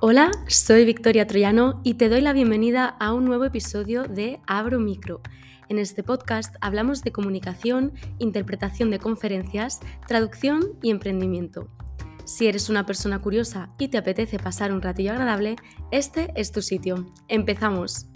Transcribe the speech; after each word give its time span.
Hola, 0.00 0.30
soy 0.46 0.84
Victoria 0.84 1.26
Troyano 1.26 1.80
y 1.82 1.94
te 1.94 2.08
doy 2.08 2.20
la 2.20 2.32
bienvenida 2.32 2.86
a 2.86 3.12
un 3.12 3.24
nuevo 3.24 3.44
episodio 3.44 4.04
de 4.04 4.40
Abro 4.46 4.78
Micro. 4.78 5.20
En 5.68 5.80
este 5.80 6.04
podcast 6.04 6.54
hablamos 6.60 7.02
de 7.02 7.10
comunicación, 7.10 7.94
interpretación 8.20 8.92
de 8.92 9.00
conferencias, 9.00 9.80
traducción 10.06 10.78
y 10.82 10.92
emprendimiento. 10.92 11.66
Si 12.24 12.46
eres 12.46 12.70
una 12.70 12.86
persona 12.86 13.18
curiosa 13.18 13.70
y 13.76 13.88
te 13.88 13.98
apetece 13.98 14.38
pasar 14.38 14.70
un 14.72 14.82
ratillo 14.82 15.10
agradable, 15.10 15.56
este 15.90 16.32
es 16.36 16.52
tu 16.52 16.62
sitio. 16.62 17.12
Empezamos. 17.26 18.06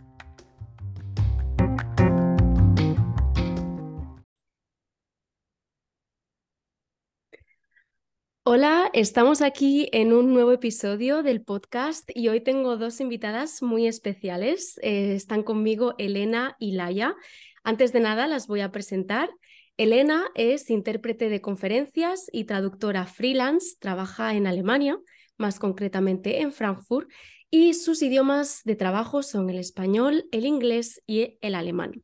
Hola, 8.54 8.90
estamos 8.92 9.40
aquí 9.40 9.88
en 9.92 10.12
un 10.12 10.34
nuevo 10.34 10.52
episodio 10.52 11.22
del 11.22 11.40
podcast 11.40 12.10
y 12.14 12.28
hoy 12.28 12.42
tengo 12.42 12.76
dos 12.76 13.00
invitadas 13.00 13.62
muy 13.62 13.86
especiales. 13.86 14.78
Eh, 14.82 15.14
están 15.14 15.42
conmigo 15.42 15.94
Elena 15.96 16.54
y 16.58 16.72
Laia. 16.72 17.16
Antes 17.64 17.94
de 17.94 18.00
nada, 18.00 18.26
las 18.26 18.48
voy 18.48 18.60
a 18.60 18.70
presentar. 18.70 19.30
Elena 19.78 20.26
es 20.34 20.68
intérprete 20.68 21.30
de 21.30 21.40
conferencias 21.40 22.26
y 22.30 22.44
traductora 22.44 23.06
freelance, 23.06 23.76
trabaja 23.80 24.34
en 24.34 24.46
Alemania, 24.46 24.98
más 25.38 25.58
concretamente 25.58 26.42
en 26.42 26.52
Frankfurt, 26.52 27.08
y 27.48 27.72
sus 27.72 28.02
idiomas 28.02 28.60
de 28.64 28.76
trabajo 28.76 29.22
son 29.22 29.48
el 29.48 29.60
español, 29.60 30.26
el 30.30 30.44
inglés 30.44 31.02
y 31.06 31.38
el 31.40 31.54
alemán. 31.54 32.02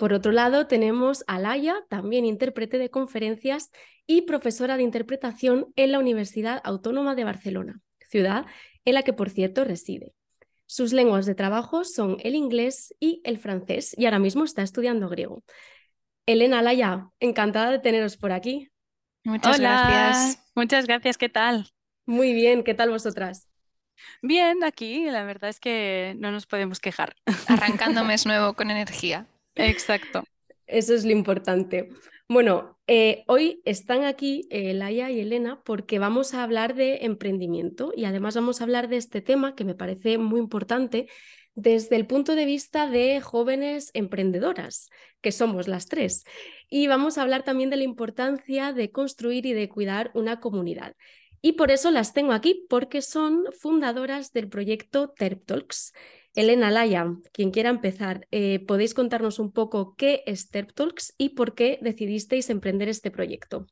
Por 0.00 0.14
otro 0.14 0.32
lado, 0.32 0.66
tenemos 0.66 1.24
a 1.26 1.38
Laia, 1.38 1.76
también 1.90 2.24
intérprete 2.24 2.78
de 2.78 2.88
conferencias 2.88 3.70
y 4.06 4.22
profesora 4.22 4.78
de 4.78 4.82
interpretación 4.82 5.74
en 5.76 5.92
la 5.92 5.98
Universidad 5.98 6.58
Autónoma 6.64 7.14
de 7.14 7.24
Barcelona, 7.24 7.80
ciudad 8.08 8.46
en 8.86 8.94
la 8.94 9.02
que, 9.02 9.12
por 9.12 9.28
cierto, 9.28 9.62
reside. 9.62 10.14
Sus 10.64 10.94
lenguas 10.94 11.26
de 11.26 11.34
trabajo 11.34 11.84
son 11.84 12.16
el 12.20 12.34
inglés 12.34 12.94
y 12.98 13.20
el 13.24 13.36
francés 13.36 13.94
y 13.98 14.06
ahora 14.06 14.18
mismo 14.18 14.44
está 14.44 14.62
estudiando 14.62 15.10
griego. 15.10 15.44
Elena 16.24 16.62
Laia, 16.62 17.10
encantada 17.20 17.70
de 17.70 17.78
teneros 17.78 18.16
por 18.16 18.32
aquí. 18.32 18.70
Muchas 19.22 19.60
gracias. 19.60 20.50
Muchas 20.54 20.86
gracias, 20.86 21.18
¿qué 21.18 21.28
tal? 21.28 21.68
Muy 22.06 22.32
bien, 22.32 22.64
¿qué 22.64 22.72
tal 22.72 22.88
vosotras? 22.88 23.50
Bien, 24.22 24.64
aquí 24.64 25.10
la 25.10 25.24
verdad 25.24 25.50
es 25.50 25.60
que 25.60 26.16
no 26.18 26.32
nos 26.32 26.46
podemos 26.46 26.80
quejar. 26.80 27.16
Arrancando 27.48 28.02
mes 28.02 28.24
nuevo 28.24 28.54
con 28.54 28.70
energía. 28.70 29.26
Exacto. 29.68 30.24
Eso 30.66 30.94
es 30.94 31.04
lo 31.04 31.10
importante. 31.10 31.90
Bueno, 32.28 32.78
eh, 32.86 33.24
hoy 33.26 33.60
están 33.64 34.04
aquí 34.04 34.46
eh, 34.50 34.72
Laia 34.72 35.10
y 35.10 35.18
Elena 35.18 35.62
porque 35.64 35.98
vamos 35.98 36.32
a 36.32 36.44
hablar 36.44 36.76
de 36.76 36.98
emprendimiento 37.02 37.92
y 37.96 38.04
además 38.04 38.36
vamos 38.36 38.60
a 38.60 38.64
hablar 38.64 38.88
de 38.88 38.98
este 38.98 39.20
tema 39.20 39.56
que 39.56 39.64
me 39.64 39.74
parece 39.74 40.16
muy 40.16 40.38
importante 40.38 41.08
desde 41.54 41.96
el 41.96 42.06
punto 42.06 42.36
de 42.36 42.44
vista 42.44 42.88
de 42.88 43.20
jóvenes 43.20 43.90
emprendedoras, 43.94 44.90
que 45.20 45.32
somos 45.32 45.66
las 45.66 45.86
tres. 45.86 46.24
Y 46.68 46.86
vamos 46.86 47.18
a 47.18 47.22
hablar 47.22 47.42
también 47.42 47.70
de 47.70 47.76
la 47.76 47.82
importancia 47.82 48.72
de 48.72 48.92
construir 48.92 49.44
y 49.46 49.52
de 49.52 49.68
cuidar 49.68 50.10
una 50.14 50.38
comunidad. 50.38 50.94
Y 51.42 51.52
por 51.52 51.70
eso 51.70 51.90
las 51.90 52.12
tengo 52.12 52.32
aquí, 52.32 52.66
porque 52.68 53.02
son 53.02 53.44
fundadoras 53.58 54.32
del 54.32 54.48
proyecto 54.48 55.08
Terp 55.08 55.44
Talks. 55.46 55.92
Elena 56.34 56.70
Laya, 56.70 57.06
quien 57.32 57.50
quiera 57.50 57.70
empezar, 57.70 58.26
eh, 58.30 58.60
¿podéis 58.66 58.94
contarnos 58.94 59.38
un 59.38 59.52
poco 59.52 59.94
qué 59.96 60.22
es 60.26 60.50
Terp 60.50 60.72
Talks 60.72 61.14
y 61.18 61.30
por 61.30 61.54
qué 61.54 61.78
decidisteis 61.82 62.50
emprender 62.50 62.88
este 62.88 63.10
proyecto? 63.10 63.66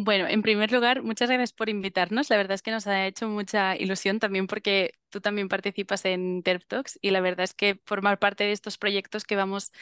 Bueno, 0.00 0.28
en 0.28 0.42
primer 0.42 0.70
lugar, 0.70 1.02
muchas 1.02 1.28
gracias 1.28 1.52
por 1.52 1.68
invitarnos. 1.68 2.30
La 2.30 2.36
verdad 2.36 2.54
es 2.54 2.62
que 2.62 2.70
nos 2.70 2.86
ha 2.86 3.06
hecho 3.06 3.28
mucha 3.28 3.76
ilusión 3.76 4.20
también 4.20 4.46
porque 4.46 4.92
tú 5.10 5.20
también 5.20 5.48
participas 5.48 6.04
en 6.04 6.42
Terp 6.44 6.62
Talks 6.68 6.98
y 7.02 7.10
la 7.10 7.20
verdad 7.20 7.42
es 7.42 7.52
que 7.52 7.80
formar 7.84 8.20
parte 8.20 8.44
de 8.44 8.52
estos 8.52 8.78
proyectos 8.78 9.24
que 9.24 9.34
vamos 9.34 9.72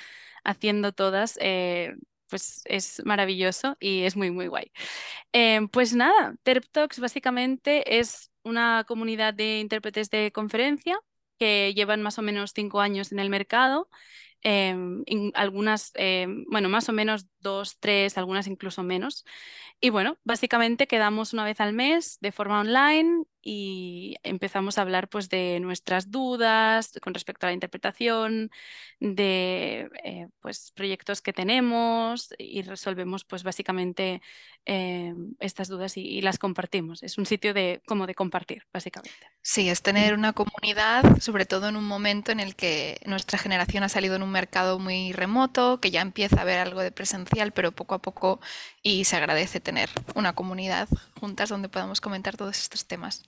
haciendo 0.42 0.92
todas, 0.92 1.38
eh, 1.42 1.96
pues 2.28 2.62
es 2.64 3.02
maravilloso 3.04 3.76
y 3.78 4.04
es 4.04 4.16
muy, 4.16 4.30
muy 4.30 4.46
guay. 4.46 4.72
Eh, 5.34 5.60
pues 5.70 5.94
nada, 5.94 6.34
Terp 6.42 6.64
Talks 6.72 6.98
básicamente 6.98 7.98
es 7.98 8.30
una 8.42 8.84
comunidad 8.88 9.34
de 9.34 9.60
intérpretes 9.60 10.08
de 10.10 10.32
conferencia 10.32 10.98
que 11.38 11.74
llevan 11.74 12.02
más 12.02 12.18
o 12.18 12.22
menos 12.22 12.52
cinco 12.54 12.80
años 12.80 13.12
en 13.12 13.18
el 13.18 13.30
mercado. 13.30 13.88
Em, 14.42 15.04
algunas, 15.34 15.92
em, 15.94 16.44
bueno, 16.50 16.68
más 16.68 16.88
o 16.88 16.92
menos 16.92 17.26
dos, 17.40 17.78
tres, 17.80 18.16
algunas 18.18 18.46
incluso 18.46 18.82
menos. 18.82 19.24
Y 19.80 19.90
bueno, 19.90 20.18
básicamente 20.24 20.86
quedamos 20.86 21.32
una 21.32 21.44
vez 21.44 21.60
al 21.60 21.72
mes 21.72 22.18
de 22.20 22.32
forma 22.32 22.60
online 22.60 23.24
y 23.48 24.16
empezamos 24.24 24.76
a 24.76 24.82
hablar 24.82 25.08
pues 25.08 25.28
de 25.28 25.60
nuestras 25.60 26.10
dudas 26.10 26.98
con 27.00 27.14
respecto 27.14 27.46
a 27.46 27.50
la 27.50 27.54
interpretación, 27.54 28.50
de 28.98 29.88
eh, 30.02 30.26
pues 30.40 30.72
proyectos 30.74 31.22
que 31.22 31.32
tenemos 31.32 32.34
y 32.38 32.62
resolvemos 32.62 33.24
pues 33.24 33.44
básicamente 33.44 34.20
eh, 34.64 35.14
estas 35.38 35.68
dudas 35.68 35.96
y, 35.96 36.20
las 36.22 36.38
compartimos. 36.40 37.04
Es 37.04 37.18
un 37.18 37.26
sitio 37.26 37.54
de 37.54 37.82
como 37.86 38.08
de 38.08 38.16
compartir, 38.16 38.66
básicamente. 38.72 39.30
Sí, 39.42 39.68
es 39.68 39.80
tener 39.80 40.14
una 40.14 40.32
comunidad, 40.32 41.20
sobre 41.20 41.46
todo 41.46 41.68
en 41.68 41.76
un 41.76 41.86
momento 41.86 42.32
en 42.32 42.40
el 42.40 42.56
que 42.56 42.98
nuestra 43.06 43.38
generación 43.38 43.84
ha 43.84 43.88
salido 43.88 44.16
en 44.16 44.24
un 44.24 44.32
mercado 44.32 44.80
muy 44.80 45.12
remoto, 45.12 45.80
que 45.80 45.92
ya 45.92 46.00
empieza 46.00 46.38
a 46.38 46.42
haber 46.42 46.58
algo 46.58 46.80
de 46.80 46.90
presencial, 46.90 47.52
pero 47.52 47.70
poco 47.70 47.94
a 47.94 48.02
poco 48.02 48.40
y 48.82 49.04
se 49.04 49.14
agradece 49.14 49.60
tener 49.60 49.88
una 50.16 50.32
comunidad 50.32 50.88
juntas 51.20 51.48
donde 51.48 51.68
podamos 51.68 52.00
comentar 52.00 52.36
todos 52.36 52.58
estos 52.58 52.86
temas. 52.86 53.22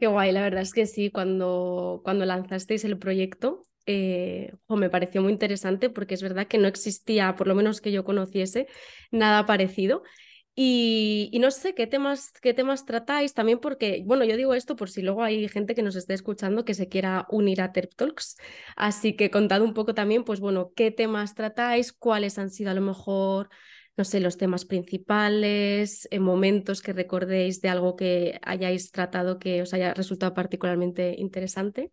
Qué 0.00 0.06
guay, 0.06 0.32
la 0.32 0.40
verdad 0.40 0.62
es 0.62 0.72
que 0.72 0.86
sí, 0.86 1.10
cuando, 1.10 2.00
cuando 2.02 2.24
lanzasteis 2.24 2.86
el 2.86 2.98
proyecto, 2.98 3.66
eh, 3.84 4.54
me 4.66 4.88
pareció 4.88 5.20
muy 5.20 5.30
interesante 5.30 5.90
porque 5.90 6.14
es 6.14 6.22
verdad 6.22 6.46
que 6.46 6.56
no 6.56 6.68
existía, 6.68 7.36
por 7.36 7.46
lo 7.46 7.54
menos 7.54 7.82
que 7.82 7.92
yo 7.92 8.02
conociese, 8.02 8.66
nada 9.10 9.44
parecido. 9.44 10.02
Y, 10.54 11.30
no 11.38 11.50
sé 11.50 11.74
qué 11.74 11.86
temas, 11.86 12.32
qué 12.40 12.54
temas 12.54 12.86
tratáis 12.86 13.34
también 13.34 13.58
porque, 13.60 14.02
bueno, 14.06 14.24
yo 14.24 14.38
digo 14.38 14.54
esto 14.54 14.74
por 14.74 14.88
si 14.88 15.02
luego 15.02 15.22
hay 15.22 15.48
gente 15.48 15.74
que 15.74 15.82
nos 15.82 15.96
esté 15.96 16.14
escuchando 16.14 16.64
que 16.64 16.72
se 16.72 16.88
quiera 16.88 17.26
unir 17.30 17.60
a 17.60 17.72
Terp 17.72 17.94
Talks. 17.94 18.36
Así 18.76 19.16
que 19.16 19.30
contad 19.30 19.60
un 19.60 19.74
poco 19.74 19.92
también, 19.94 20.24
pues 20.24 20.40
bueno, 20.40 20.72
qué 20.74 20.90
temas 20.90 21.34
tratáis, 21.34 21.92
cuáles 21.92 22.38
han 22.38 22.48
sido 22.48 22.70
a 22.70 22.74
lo 22.74 22.80
mejor 22.80 23.50
no 24.00 24.04
sé, 24.04 24.18
los 24.18 24.38
temas 24.38 24.64
principales, 24.64 26.08
en 26.10 26.22
momentos 26.22 26.80
que 26.80 26.94
recordéis 26.94 27.60
de 27.60 27.68
algo 27.68 27.96
que 27.96 28.40
hayáis 28.42 28.92
tratado 28.92 29.38
que 29.38 29.60
os 29.60 29.74
haya 29.74 29.92
resultado 29.92 30.32
particularmente 30.32 31.16
interesante? 31.18 31.90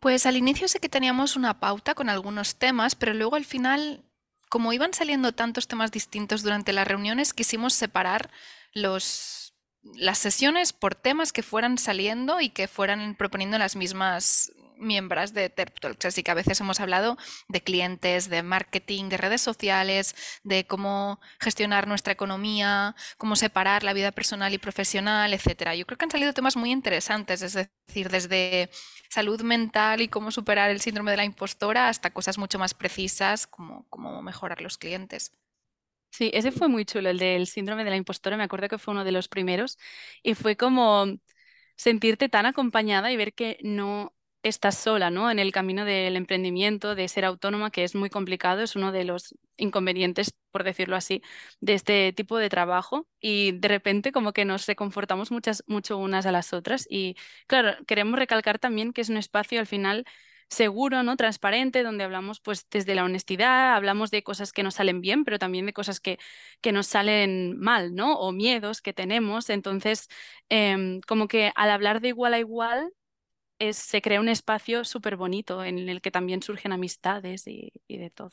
Pues 0.00 0.26
al 0.26 0.36
inicio 0.36 0.66
sé 0.66 0.80
que 0.80 0.88
teníamos 0.88 1.36
una 1.36 1.60
pauta 1.60 1.94
con 1.94 2.08
algunos 2.08 2.56
temas, 2.56 2.96
pero 2.96 3.14
luego 3.14 3.36
al 3.36 3.44
final, 3.44 4.02
como 4.48 4.72
iban 4.72 4.92
saliendo 4.92 5.30
tantos 5.30 5.68
temas 5.68 5.92
distintos 5.92 6.42
durante 6.42 6.72
las 6.72 6.88
reuniones, 6.88 7.32
quisimos 7.32 7.74
separar 7.74 8.32
los, 8.74 9.54
las 9.94 10.18
sesiones 10.18 10.72
por 10.72 10.96
temas 10.96 11.32
que 11.32 11.44
fueran 11.44 11.78
saliendo 11.78 12.40
y 12.40 12.50
que 12.50 12.66
fueran 12.66 13.14
proponiendo 13.14 13.56
las 13.56 13.76
mismas 13.76 14.52
miembros 14.78 15.34
de 15.34 15.50
TerpTalks, 15.50 16.06
así 16.06 16.22
que 16.22 16.30
a 16.30 16.34
veces 16.34 16.60
hemos 16.60 16.80
hablado 16.80 17.16
de 17.48 17.60
clientes, 17.62 18.28
de 18.30 18.42
marketing, 18.42 19.08
de 19.08 19.16
redes 19.18 19.40
sociales, 19.42 20.14
de 20.44 20.66
cómo 20.66 21.20
gestionar 21.40 21.88
nuestra 21.88 22.12
economía, 22.12 22.94
cómo 23.16 23.36
separar 23.36 23.84
la 23.84 23.92
vida 23.92 24.12
personal 24.12 24.52
y 24.54 24.58
profesional, 24.58 25.32
etcétera. 25.34 25.74
Yo 25.74 25.86
creo 25.86 25.98
que 25.98 26.04
han 26.04 26.10
salido 26.10 26.32
temas 26.32 26.56
muy 26.56 26.70
interesantes, 26.70 27.42
es 27.42 27.54
decir, 27.54 28.08
desde 28.10 28.70
salud 29.10 29.40
mental 29.42 30.00
y 30.00 30.08
cómo 30.08 30.30
superar 30.30 30.70
el 30.70 30.80
síndrome 30.80 31.10
de 31.10 31.16
la 31.18 31.24
impostora 31.24 31.88
hasta 31.88 32.10
cosas 32.12 32.38
mucho 32.38 32.58
más 32.58 32.74
precisas 32.74 33.46
como 33.46 33.86
cómo 33.88 34.22
mejorar 34.22 34.60
los 34.62 34.78
clientes. 34.78 35.32
Sí, 36.10 36.30
ese 36.34 36.52
fue 36.52 36.68
muy 36.68 36.84
chulo, 36.84 37.10
el 37.10 37.18
del 37.18 37.46
síndrome 37.46 37.84
de 37.84 37.90
la 37.90 37.96
impostora, 37.96 38.36
me 38.36 38.44
acuerdo 38.44 38.68
que 38.68 38.78
fue 38.78 38.92
uno 38.92 39.04
de 39.04 39.12
los 39.12 39.28
primeros 39.28 39.78
y 40.22 40.34
fue 40.34 40.56
como 40.56 41.06
sentirte 41.76 42.28
tan 42.28 42.46
acompañada 42.46 43.12
y 43.12 43.16
ver 43.16 43.34
que 43.34 43.58
no 43.62 44.14
estás 44.42 44.78
sola, 44.78 45.10
¿no? 45.10 45.30
En 45.30 45.38
el 45.38 45.52
camino 45.52 45.84
del 45.84 46.16
emprendimiento, 46.16 46.94
de 46.94 47.08
ser 47.08 47.24
autónoma, 47.24 47.70
que 47.70 47.84
es 47.84 47.94
muy 47.94 48.10
complicado, 48.10 48.62
es 48.62 48.76
uno 48.76 48.92
de 48.92 49.04
los 49.04 49.34
inconvenientes, 49.56 50.34
por 50.50 50.64
decirlo 50.64 50.96
así, 50.96 51.22
de 51.60 51.74
este 51.74 52.12
tipo 52.12 52.38
de 52.38 52.48
trabajo. 52.48 53.06
Y 53.20 53.52
de 53.52 53.68
repente 53.68 54.12
como 54.12 54.32
que 54.32 54.44
nos 54.44 54.66
reconfortamos 54.66 55.30
muchas, 55.30 55.64
mucho 55.66 55.98
unas 55.98 56.26
a 56.26 56.32
las 56.32 56.52
otras. 56.52 56.86
Y 56.88 57.16
claro, 57.46 57.76
queremos 57.86 58.18
recalcar 58.18 58.58
también 58.58 58.92
que 58.92 59.00
es 59.02 59.08
un 59.08 59.16
espacio 59.16 59.60
al 59.60 59.66
final 59.66 60.04
seguro, 60.50 61.02
¿no? 61.02 61.16
Transparente, 61.16 61.82
donde 61.82 62.04
hablamos 62.04 62.40
pues 62.40 62.66
desde 62.70 62.94
la 62.94 63.04
honestidad, 63.04 63.74
hablamos 63.76 64.10
de 64.10 64.22
cosas 64.22 64.52
que 64.52 64.62
nos 64.62 64.76
salen 64.76 65.00
bien, 65.02 65.24
pero 65.24 65.38
también 65.38 65.66
de 65.66 65.72
cosas 65.74 66.00
que, 66.00 66.18
que 66.62 66.72
nos 66.72 66.86
salen 66.86 67.58
mal, 67.58 67.94
¿no? 67.94 68.14
O 68.18 68.32
miedos 68.32 68.80
que 68.80 68.94
tenemos. 68.94 69.50
Entonces, 69.50 70.08
em, 70.48 71.00
como 71.02 71.28
que 71.28 71.52
al 71.54 71.70
hablar 71.70 72.00
de 72.00 72.08
igual 72.08 72.34
a 72.34 72.38
igual, 72.38 72.90
se 73.72 74.02
crea 74.02 74.20
un 74.20 74.28
espacio 74.28 74.84
súper 74.84 75.16
bonito 75.16 75.64
en 75.64 75.88
el 75.88 76.00
que 76.00 76.10
también 76.10 76.42
surgen 76.42 76.72
amistades 76.72 77.46
y, 77.46 77.72
de 77.88 78.10
todo. 78.10 78.30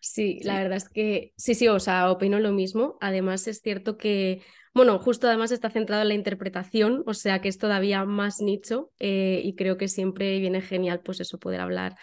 Sí, 0.00 0.40
la 0.42 0.58
verdad 0.58 0.78
es 0.78 0.88
que 0.88 1.32
sí, 1.36 1.54
sí, 1.54 1.68
o 1.68 1.78
sea, 1.78 2.10
opino 2.10 2.40
lo 2.40 2.50
mismo. 2.52 2.98
Además, 3.00 3.46
es 3.46 3.60
cierto 3.60 3.96
que 3.96 4.42
Bueno, 4.74 4.98
justo 4.98 5.28
además 5.28 5.52
está 5.52 5.70
centrado 5.70 6.02
en 6.02 6.08
la 6.08 6.14
interpretación, 6.14 7.04
o 7.06 7.14
sea 7.14 7.40
que 7.40 7.48
es 7.48 7.58
todavía 7.58 8.04
más 8.04 8.40
nicho 8.40 8.90
eh, 8.98 9.40
y 9.44 9.54
creo 9.54 9.76
que 9.76 9.86
siempre 9.88 10.38
viene 10.40 10.62
genial 10.62 11.00
pues 11.02 11.20
eso, 11.20 11.38
poder 11.38 11.60
hablar 11.60 11.96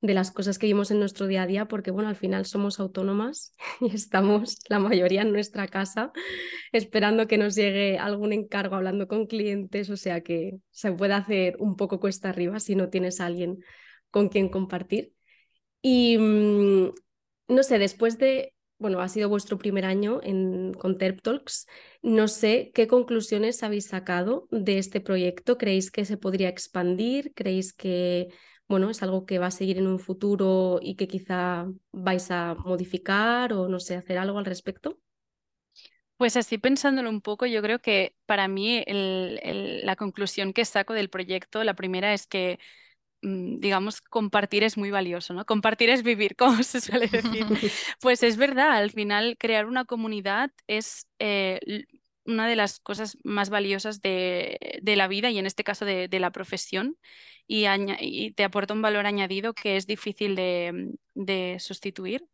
de 0.00 0.14
las 0.14 0.30
cosas 0.30 0.58
que 0.58 0.66
vimos 0.66 0.90
en 0.90 0.98
nuestro 0.98 1.26
día 1.26 1.42
a 1.42 1.46
día, 1.46 1.66
porque 1.66 1.90
bueno, 1.90 2.08
al 2.08 2.16
final 2.16 2.44
somos 2.46 2.78
autónomas 2.80 3.54
y 3.80 3.94
estamos 3.94 4.58
la 4.68 4.78
mayoría 4.78 5.22
en 5.22 5.32
nuestra 5.32 5.68
casa 5.68 6.12
esperando 6.72 7.26
que 7.26 7.38
nos 7.38 7.54
llegue 7.54 7.98
algún 7.98 8.32
encargo 8.32 8.76
hablando 8.76 9.08
con 9.08 9.26
clientes, 9.26 9.90
o 9.90 9.96
sea 9.96 10.20
que 10.20 10.58
se 10.70 10.92
puede 10.92 11.14
hacer 11.14 11.56
un 11.58 11.76
poco 11.76 12.00
cuesta 12.00 12.28
arriba 12.28 12.60
si 12.60 12.74
no 12.74 12.88
tienes 12.90 13.20
a 13.20 13.26
alguien 13.26 13.58
con 14.10 14.28
quien 14.28 14.48
compartir. 14.48 15.12
Y 15.82 16.18
mm, 16.18 16.90
no 17.48 17.62
sé, 17.62 17.78
después 17.78 18.18
de, 18.18 18.54
bueno, 18.78 19.00
ha 19.00 19.08
sido 19.08 19.28
vuestro 19.28 19.58
primer 19.58 19.84
año 19.84 20.20
en, 20.22 20.74
con 20.74 20.98
Terp 20.98 21.22
Talks, 21.22 21.66
no 22.02 22.28
sé 22.28 22.70
qué 22.74 22.86
conclusiones 22.86 23.62
habéis 23.62 23.86
sacado 23.86 24.48
de 24.50 24.78
este 24.78 25.00
proyecto. 25.00 25.56
¿Creéis 25.58 25.90
que 25.90 26.04
se 26.04 26.16
podría 26.16 26.48
expandir? 26.48 27.32
¿Creéis 27.34 27.72
que 27.72 28.28
bueno, 28.68 28.90
es 28.90 29.02
algo 29.02 29.26
que 29.26 29.38
va 29.38 29.46
a 29.46 29.50
seguir 29.50 29.78
en 29.78 29.86
un 29.86 29.98
futuro 29.98 30.78
y 30.82 30.96
que 30.96 31.08
quizá 31.08 31.66
vais 31.92 32.30
a 32.30 32.54
modificar 32.56 33.52
o 33.52 33.68
no 33.68 33.80
sé, 33.80 33.96
hacer 33.96 34.18
algo 34.18 34.38
al 34.38 34.44
respecto? 34.46 34.98
Pues 36.16 36.36
así 36.36 36.56
pensándolo 36.56 37.10
un 37.10 37.20
poco, 37.20 37.44
yo 37.46 37.60
creo 37.62 37.78
que 37.80 38.14
para 38.24 38.48
mí 38.48 38.82
la 38.86 39.96
conclusión 39.96 40.52
que 40.54 40.64
saco 40.64 40.94
del 40.94 41.10
proyecto, 41.10 41.62
la 41.62 41.74
primera 41.74 42.14
es 42.14 42.26
que, 42.26 42.58
mm, 43.22 43.56
digamos, 43.58 44.00
compartir 44.02 44.64
es 44.64 44.78
muy 44.78 44.90
valioso, 44.90 45.34
¿no? 45.34 45.44
Compartir 45.46 45.90
es 45.90 46.02
vivir, 46.02 46.36
como 46.38 46.62
se 46.62 46.80
suele 46.80 47.08
decir. 47.08 47.46
Pues 48.00 48.22
es 48.22 48.36
verdad, 48.38 48.72
al 48.72 48.90
final 48.92 49.36
crear 49.38 49.66
una 49.66 49.84
comunidad 49.84 50.52
es 50.68 51.06
eh, 51.18 51.60
una 52.26 52.48
de 52.48 52.56
las 52.56 52.80
cosas 52.80 53.18
más 53.24 53.50
valiosas 53.50 54.00
de, 54.02 54.80
la 54.82 55.08
vida 55.08 55.30
y 55.30 55.38
en 55.38 55.46
este 55.46 55.64
caso 55.64 55.84
de, 55.84 56.08
la 56.18 56.30
profesión 56.30 56.96
y, 57.46 58.32
te 58.32 58.44
aporta 58.44 58.74
un 58.74 58.82
valor 58.82 59.06
añadido 59.06 59.54
que 59.54 59.76
es 59.76 59.86
difícil 59.86 60.36
de, 60.36 61.56
sustituir. 61.60 62.24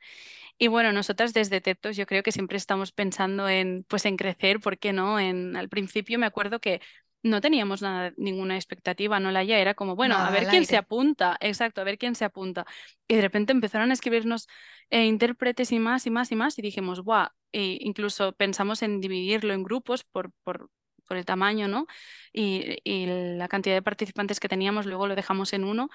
Y 0.58 0.68
bueno, 0.68 0.92
nosotras 0.92 1.32
desde 1.34 1.60
Tetos 1.60 1.96
yo 1.96 2.06
creo 2.06 2.22
que 2.22 2.32
siempre 2.32 2.56
estamos 2.56 2.92
pensando 2.92 3.48
en, 3.48 3.84
pues 3.88 4.04
en 4.04 4.16
crecer, 4.16 4.60
¿por 4.60 4.78
qué 4.78 4.92
no? 4.92 5.18
En, 5.18 5.56
al 5.56 5.68
principio 5.68 6.18
me 6.18 6.26
acuerdo 6.26 6.60
que 6.60 6.80
no 7.22 7.40
teníamos 7.40 7.82
nada, 7.82 8.12
ninguna 8.16 8.56
expectativa, 8.56 9.20
¿no? 9.20 9.30
La 9.30 9.44
ya 9.44 9.58
era 9.58 9.74
como, 9.74 9.94
bueno, 9.96 10.16
a 10.16 10.30
ver 10.30 10.48
quién 10.48 10.66
se 10.66 10.76
apunta, 10.76 11.36
exacto, 11.40 11.80
a 11.80 11.84
ver 11.84 11.98
quién 11.98 12.14
se 12.14 12.24
apunta. 12.24 12.66
Y 13.06 13.16
de 13.16 13.22
repente 13.22 13.52
empezaron 13.52 13.90
a 13.90 13.94
escribirnos 13.94 14.48
eh, 14.90 15.06
intérpretes 15.06 15.72
y 15.72 15.78
más 15.78 16.06
y 16.06 16.10
más 16.10 16.32
y 16.32 16.36
más 16.36 16.58
y 16.58 16.62
dijimos, 16.62 17.00
guau, 17.00 17.28
e 17.52 17.78
incluso 17.80 18.32
pensamos 18.32 18.82
en 18.82 19.00
dividirlo 19.00 19.54
en 19.54 19.62
grupos 19.62 20.04
por, 20.04 20.32
por, 20.42 20.70
por 21.06 21.16
el 21.16 21.24
tamaño, 21.24 21.68
¿no? 21.68 21.86
Y, 22.32 22.78
y, 22.84 23.06
la 23.06 23.48
cantidad 23.48 23.76
de 23.76 23.82
participantes 23.82 24.40
que 24.40 24.48
teníamos, 24.48 24.86
luego 24.86 25.06
lo 25.06 25.14
dejamos 25.14 25.52
en 25.52 25.64
uno 25.64 25.90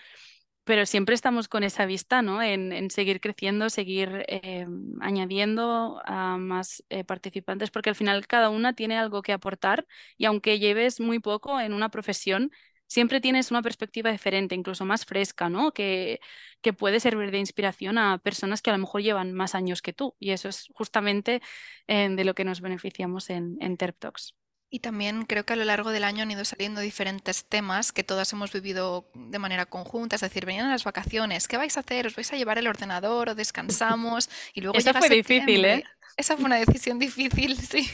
pero 0.67 0.85
siempre 0.85 1.15
estamos 1.15 1.47
con 1.47 1.63
esa 1.63 1.85
vista, 1.85 2.21
¿no? 2.21 2.43
En, 2.43 2.89
seguir 2.91 3.21
creciendo, 3.21 3.69
seguir 3.69 4.25
eh, 4.27 4.67
añadiendo 4.99 6.01
a 6.05 6.37
más 6.37 6.83
eh, 6.89 7.05
participantes, 7.05 7.71
porque 7.71 7.89
al 7.89 7.95
final 7.95 8.27
cada 8.27 8.49
una 8.49 8.73
tiene 8.73 8.97
algo 8.97 9.21
que 9.21 9.31
aportar 9.33 9.87
y 10.17 10.25
aunque 10.25 10.59
lleves 10.59 10.99
muy 10.99 11.19
poco 11.19 11.61
en 11.61 11.73
una 11.73 11.89
profesión, 11.89 12.51
siempre 12.87 13.21
tienes 13.21 13.49
una 13.49 13.61
perspectiva 13.61 14.11
diferente, 14.11 14.55
incluso 14.55 14.83
más 14.85 15.05
fresca, 15.05 15.49
¿no? 15.49 15.71
Que, 15.73 16.19
puede 16.77 16.99
servir 16.99 17.31
de 17.31 17.39
inspiración 17.39 17.97
a 17.97 18.17
personas 18.17 18.61
que 18.61 18.69
a 18.69 18.73
lo 18.73 18.79
mejor 18.79 19.01
llevan 19.01 19.31
más 19.33 19.55
años 19.55 19.81
que 19.81 19.93
tú 19.93 20.15
y 20.19 20.31
eso 20.31 20.49
es 20.49 20.67
justamente 20.73 21.41
eh, 21.87 22.09
de 22.11 22.25
lo 22.25 22.35
que 22.35 22.43
nos 22.43 22.59
beneficiamos 22.59 23.29
en, 23.29 23.57
en 23.61 23.77
Terp 23.77 23.97
Talks. 23.99 24.35
Y 24.69 24.79
también 24.79 25.23
creo 25.23 25.45
que 25.45 25.53
a 25.53 25.55
lo 25.55 25.63
largo 25.63 25.91
del 25.91 26.03
año 26.03 26.23
han 26.23 26.31
ido 26.31 26.43
saliendo 26.43 26.81
diferentes 26.81 27.45
temas 27.45 27.93
que 27.93 28.03
todas 28.03 28.33
hemos 28.33 28.51
vivido 28.51 29.09
de 29.13 29.39
manera 29.39 29.65
conjunta, 29.65 30.15
es 30.15 30.21
decir, 30.21 30.45
venían 30.45 30.69
las 30.69 30.83
vacaciones, 30.83 31.47
¿qué 31.47 31.55
vais 31.55 31.77
a 31.77 31.79
hacer? 31.79 32.07
¿Os 32.07 32.15
vais 32.15 32.31
a 32.33 32.35
llevar 32.35 32.57
el 32.57 32.67
ordenador 32.67 33.29
o 33.29 33.35
descansamos? 33.35 34.29
Y 34.53 34.61
luego 34.61 34.77
Eso 34.77 34.93
fue 34.93 35.09
difícil, 35.09 35.63
¿eh? 35.63 35.85
Esa 36.17 36.35
fue 36.35 36.45
una 36.45 36.55
decisión 36.55 36.97
difícil, 36.97 37.55
sí. 37.61 37.87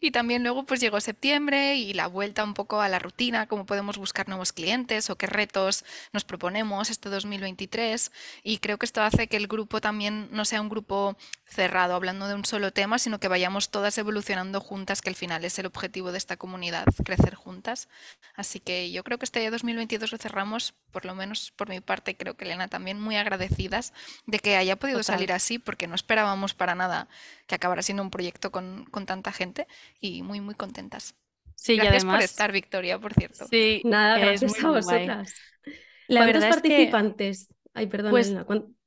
Y 0.00 0.10
también 0.12 0.42
luego 0.42 0.64
pues 0.64 0.80
llegó 0.80 0.98
septiembre 1.00 1.76
y 1.76 1.92
la 1.92 2.06
vuelta 2.06 2.42
un 2.42 2.54
poco 2.54 2.80
a 2.80 2.88
la 2.88 2.98
rutina, 2.98 3.46
cómo 3.46 3.66
podemos 3.66 3.98
buscar 3.98 4.28
nuevos 4.28 4.54
clientes 4.54 5.10
o 5.10 5.16
qué 5.16 5.26
retos 5.26 5.84
nos 6.14 6.24
proponemos 6.24 6.88
este 6.88 7.10
2023. 7.10 8.12
Y 8.42 8.58
creo 8.58 8.78
que 8.78 8.86
esto 8.86 9.02
hace 9.02 9.28
que 9.28 9.36
el 9.36 9.46
grupo 9.46 9.82
también 9.82 10.28
no 10.30 10.46
sea 10.46 10.62
un 10.62 10.70
grupo 10.70 11.18
cerrado, 11.44 11.94
hablando 11.94 12.28
de 12.28 12.34
un 12.34 12.46
solo 12.46 12.72
tema, 12.72 12.98
sino 12.98 13.20
que 13.20 13.28
vayamos 13.28 13.70
todas 13.70 13.96
evolucionando 13.98 14.60
juntas, 14.60 15.02
que 15.02 15.10
al 15.10 15.14
final 15.14 15.44
es 15.44 15.58
el 15.58 15.66
objetivo 15.66 16.12
de 16.12 16.18
esta 16.18 16.38
comunidad, 16.38 16.86
crecer 17.04 17.34
juntas. 17.34 17.88
Así 18.34 18.58
que 18.58 18.90
yo 18.90 19.04
creo 19.04 19.18
que 19.18 19.26
este 19.26 19.48
2022 19.50 20.12
lo 20.12 20.18
cerramos, 20.18 20.74
por 20.90 21.04
lo 21.04 21.14
menos 21.14 21.52
por 21.54 21.68
mi 21.68 21.80
parte, 21.80 22.16
creo 22.16 22.36
que 22.36 22.46
Elena 22.46 22.68
también 22.68 22.98
muy 22.98 23.16
agradecidas 23.16 23.92
de 24.26 24.38
que 24.38 24.56
haya 24.56 24.76
podido 24.76 25.02
salir 25.02 25.30
así, 25.32 25.58
porque 25.58 25.86
no 25.86 25.94
esperábamos 25.94 26.54
para 26.54 26.74
nada 26.74 27.08
que 27.46 27.54
acabara 27.54 27.82
siendo 27.82 28.02
un 28.02 28.10
proyecto 28.10 28.50
con, 28.50 28.86
tanta 29.06 29.32
gente 29.32 29.66
y 30.00 30.22
muy, 30.22 30.40
muy 30.40 30.54
contentas. 30.54 31.14
Sí, 31.56 31.76
gracias 31.76 32.04
además, 32.04 32.16
por 32.16 32.24
estar, 32.24 32.52
Victoria, 32.52 32.98
por 32.98 33.14
cierto. 33.14 33.46
Sí, 33.48 33.82
nada, 33.84 34.18
gracias 34.18 34.62
a 34.62 34.68
vosotras. 34.70 35.34
La 36.08 36.26
verdad 36.26 36.50
participantes? 36.50 37.48
Ay, 37.72 37.86
perdón, 37.86 38.10
pues, 38.10 38.32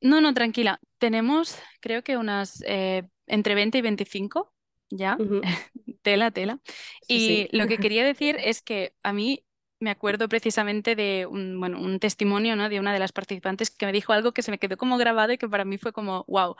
No, 0.02 0.22
no, 0.22 0.34
tranquila. 0.34 0.80
Tenemos, 0.98 1.58
creo 1.80 2.04
que 2.04 2.18
unas 2.18 2.64
eh, 2.66 3.04
entre 3.26 3.56
20 3.56 3.78
y 3.78 3.82
25 3.82 4.54
ya. 4.90 5.18
tela, 6.02 6.32
tela. 6.32 6.60
y 7.08 7.50
lo 7.56 7.68
que 7.68 7.78
quería 7.78 8.06
decir 8.06 8.38
es 8.40 8.62
que 8.62 8.94
a 9.04 9.14
mí 9.14 9.44
me 9.80 9.92
acuerdo 9.92 10.28
precisamente 10.28 10.96
de 10.96 11.28
un, 11.28 11.60
bueno, 11.60 11.80
un 11.80 12.00
testimonio 12.00 12.56
¿no? 12.56 12.68
de 12.70 12.80
una 12.80 12.94
de 12.94 13.00
las 13.00 13.12
participantes 13.12 13.70
que 13.70 13.86
me 13.86 13.92
dijo 13.92 14.12
algo 14.12 14.32
que 14.32 14.42
se 14.42 14.50
me 14.50 14.58
quedó 14.58 14.76
como 14.78 14.98
grabado 14.98 15.34
y 15.34 15.38
que 15.38 15.48
para 15.48 15.66
mí 15.66 15.78
fue 15.78 15.94
como, 15.94 16.26
wow. 16.28 16.56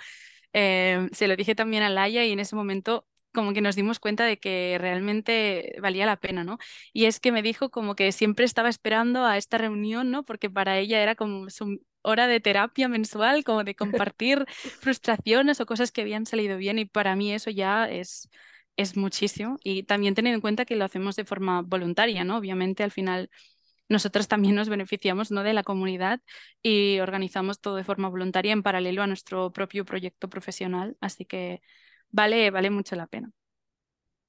Em, 0.54 1.10
se 1.12 1.28
lo 1.28 1.36
dije 1.36 1.56
también 1.56 1.84
a 1.84 1.90
Laia 1.90 2.26
y 2.26 2.32
en 2.32 2.40
ese 2.40 2.56
momento 2.56 3.06
como 3.34 3.54
que 3.54 3.62
nos 3.62 3.76
dimos 3.76 4.00
cuenta 4.00 4.26
de 4.26 4.40
que 4.40 4.78
realmente 4.80 5.76
valía 5.82 6.06
la 6.06 6.18
pena, 6.20 6.44
¿no? 6.44 6.58
Y 6.94 7.06
es 7.06 7.20
que 7.20 7.32
me 7.32 7.44
dijo 7.44 7.70
como 7.70 7.96
que 7.96 8.12
siempre 8.12 8.46
estaba 8.46 8.70
esperando 8.70 9.26
a 9.26 9.38
esta 9.38 9.58
reunión, 9.60 10.10
¿no? 10.12 10.24
Porque 10.24 10.50
para 10.50 10.78
ella 10.80 11.02
era 11.04 11.16
como 11.16 11.50
su 11.50 11.80
hora 12.02 12.28
de 12.28 12.40
terapia 12.40 12.88
mensual, 12.88 13.44
como 13.44 13.64
de 13.64 13.76
compartir 13.76 14.46
frustraciones 14.80 15.60
o 15.62 15.66
cosas 15.66 15.92
que 15.92 16.02
habían 16.02 16.26
salido 16.26 16.58
bien 16.58 16.80
y 16.80 16.86
para 16.86 17.16
mí 17.16 17.32
eso 17.34 17.50
ya 17.52 17.86
es, 17.90 18.30
es 18.76 18.98
muchísimo. 18.98 19.58
Y 19.64 19.84
también 19.84 20.16
tener 20.16 20.34
en 20.34 20.42
cuenta 20.42 20.66
que 20.66 20.76
lo 20.76 20.86
hacemos 20.86 21.16
de 21.16 21.26
forma 21.26 21.62
voluntaria, 21.62 22.24
¿no? 22.24 22.38
Obviamente 22.38 22.84
al 22.84 22.92
final 22.92 23.30
nosotros 23.90 24.28
también 24.28 24.56
nos 24.56 24.70
beneficiamos 24.70 25.32
¿no? 25.32 25.44
de 25.44 25.54
la 25.54 25.64
comunidad 25.64 26.22
y 26.62 27.00
organizamos 27.00 27.60
todo 27.60 27.76
de 27.76 27.84
forma 27.84 28.10
voluntaria 28.10 28.54
en 28.54 28.64
paralelo 28.64 29.02
a 29.02 29.08
nuestro 29.08 29.52
propio 29.52 29.86
proyecto 29.86 30.30
profesional, 30.30 30.98
así 31.02 31.26
que 31.26 31.62
vale, 32.10 32.52
vale 32.52 32.70
mucho 32.70 32.96
la 32.96 33.08
pena. 33.08 33.32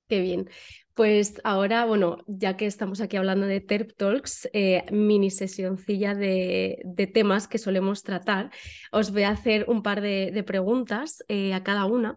Qué 0.09 0.21
bien. 0.21 0.49
Pues 0.95 1.41
ahora, 1.45 1.85
bueno, 1.85 2.25
ya 2.27 2.57
que 2.57 2.67
estamos 2.67 3.01
aquí 3.01 3.17
hablando 3.17 3.47
de 3.47 3.61
TERP 3.61 3.93
Talks, 3.97 4.49
eh, 4.53 4.85
mini 4.91 5.31
sesioncilla 5.31 6.15
de, 6.15 6.81
de, 6.85 7.07
temas 7.07 7.47
que 7.47 7.59
solemos 7.59 8.03
tratar, 8.03 8.51
os 8.91 9.13
voy 9.13 9.23
a 9.25 9.31
hacer 9.31 9.67
un 9.69 9.83
par 9.83 10.01
de, 10.01 10.43
preguntas 10.47 11.23
eh, 11.29 11.53
a 11.53 11.63
cada 11.63 11.85
una 11.85 12.17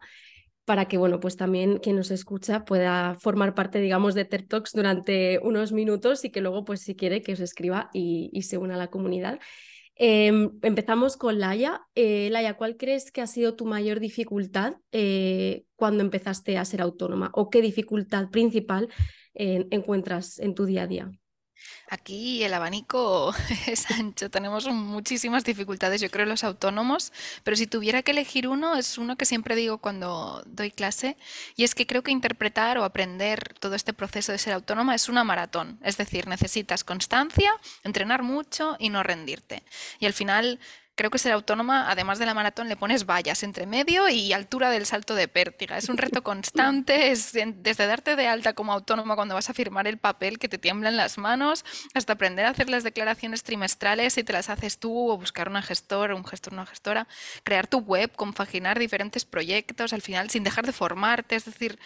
para 0.65 0.85
que, 0.87 0.97
bueno, 0.97 1.19
pues 1.19 1.37
también 1.37 1.79
quien 1.79 1.95
nos 1.95 2.11
escucha 2.11 2.65
pueda 2.65 3.15
formar 3.19 3.55
parte, 3.55 3.79
digamos, 3.79 4.13
de 4.13 4.25
TED 4.25 4.47
Talks 4.47 4.71
durante 4.73 5.39
unos 5.39 5.71
minutos 5.71 6.23
y 6.23 6.29
que 6.29 6.41
luego, 6.41 6.65
pues 6.65 6.81
si 6.81 6.95
quiere, 6.95 7.21
que 7.21 7.33
os 7.33 7.39
escriba 7.39 7.89
y, 7.93 8.29
se 8.43 8.57
una 8.57 8.75
a 8.75 8.77
la 8.77 8.89
comunidad. 8.89 9.39
Em, 9.95 10.51
empezamos 10.61 11.17
con 11.17 11.39
Laia. 11.39 11.81
Eh, 11.95 12.29
Laia, 12.31 12.55
¿cuál 12.55 12.77
crees 12.77 13.11
que 13.11 13.21
ha 13.21 13.27
sido 13.27 13.55
tu 13.55 13.65
mayor 13.65 13.99
dificultad 13.99 14.75
eh, 14.91 15.65
cuando 15.75 16.01
empezaste 16.01 16.57
a 16.57 16.65
ser 16.65 16.81
autónoma? 16.81 17.31
¿O 17.33 17.49
qué 17.49 17.61
dificultad 17.61 18.29
principal 18.29 18.89
eh, 19.33 19.67
encuentras 19.71 20.39
en 20.39 20.55
tu 20.55 20.65
día 20.65 20.83
a 20.83 20.87
día? 20.87 21.11
Aquí 21.89 22.43
el 22.43 22.53
abanico 22.53 23.33
es 23.67 23.89
ancho, 23.91 24.29
tenemos 24.29 24.67
muchísimas 24.67 25.43
dificultades, 25.43 26.01
yo 26.01 26.09
creo, 26.09 26.25
los 26.25 26.43
autónomos, 26.43 27.11
pero 27.43 27.57
si 27.57 27.67
tuviera 27.67 28.01
que 28.01 28.11
elegir 28.11 28.47
uno, 28.47 28.75
es 28.75 28.97
uno 28.97 29.17
que 29.17 29.25
siempre 29.25 29.55
digo 29.55 29.79
cuando 29.79 30.43
doy 30.45 30.71
clase, 30.71 31.17
y 31.55 31.63
es 31.63 31.75
que 31.75 31.87
creo 31.87 32.03
que 32.03 32.11
interpretar 32.11 32.77
o 32.77 32.83
aprender 32.83 33.55
todo 33.59 33.75
este 33.75 33.93
proceso 33.93 34.31
de 34.31 34.37
ser 34.37 34.53
autónoma 34.53 34.95
es 34.95 35.09
una 35.09 35.23
maratón, 35.23 35.79
es 35.83 35.97
decir, 35.97 36.27
necesitas 36.27 36.83
constancia, 36.83 37.51
entrenar 37.83 38.23
mucho 38.23 38.75
y 38.79 38.89
no 38.89 39.03
rendirte. 39.03 39.63
Y 39.99 40.05
al 40.05 40.13
final 40.13 40.59
Creo 41.01 41.09
que 41.09 41.17
ser 41.17 41.31
autónoma, 41.31 41.89
además 41.89 42.19
de 42.19 42.27
la 42.27 42.35
maratón, 42.35 42.69
le 42.69 42.75
pones 42.75 43.07
vallas 43.07 43.41
entre 43.41 43.65
medio 43.65 44.07
y 44.07 44.33
altura 44.33 44.69
del 44.69 44.85
salto 44.85 45.15
de 45.15 45.27
pértiga. 45.27 45.75
Es 45.75 45.89
un 45.89 45.97
reto 45.97 46.21
constante, 46.23 47.09
es 47.09 47.33
desde 47.33 47.87
darte 47.87 48.15
de 48.15 48.27
alta 48.27 48.53
como 48.53 48.71
autónoma 48.71 49.15
cuando 49.15 49.33
vas 49.33 49.49
a 49.49 49.55
firmar 49.55 49.87
el 49.87 49.97
papel 49.97 50.37
que 50.37 50.47
te 50.47 50.59
tiemblan 50.59 50.97
las 50.97 51.17
manos, 51.17 51.65
hasta 51.95 52.13
aprender 52.13 52.45
a 52.45 52.49
hacer 52.49 52.69
las 52.69 52.83
declaraciones 52.83 53.41
trimestrales 53.41 54.13
si 54.13 54.23
te 54.23 54.31
las 54.31 54.51
haces 54.51 54.77
tú 54.77 55.09
o 55.09 55.17
buscar 55.17 55.49
una 55.49 55.63
gestora, 55.63 56.13
un 56.13 56.23
gestor, 56.23 56.53
una 56.53 56.67
gestora, 56.67 57.07
crear 57.43 57.65
tu 57.65 57.79
web, 57.79 58.11
compaginar 58.15 58.77
diferentes 58.77 59.25
proyectos, 59.25 59.93
al 59.93 60.03
final 60.03 60.29
sin 60.29 60.43
dejar 60.43 60.67
de 60.67 60.71
formarte, 60.71 61.35
es 61.35 61.45
decir, 61.45 61.79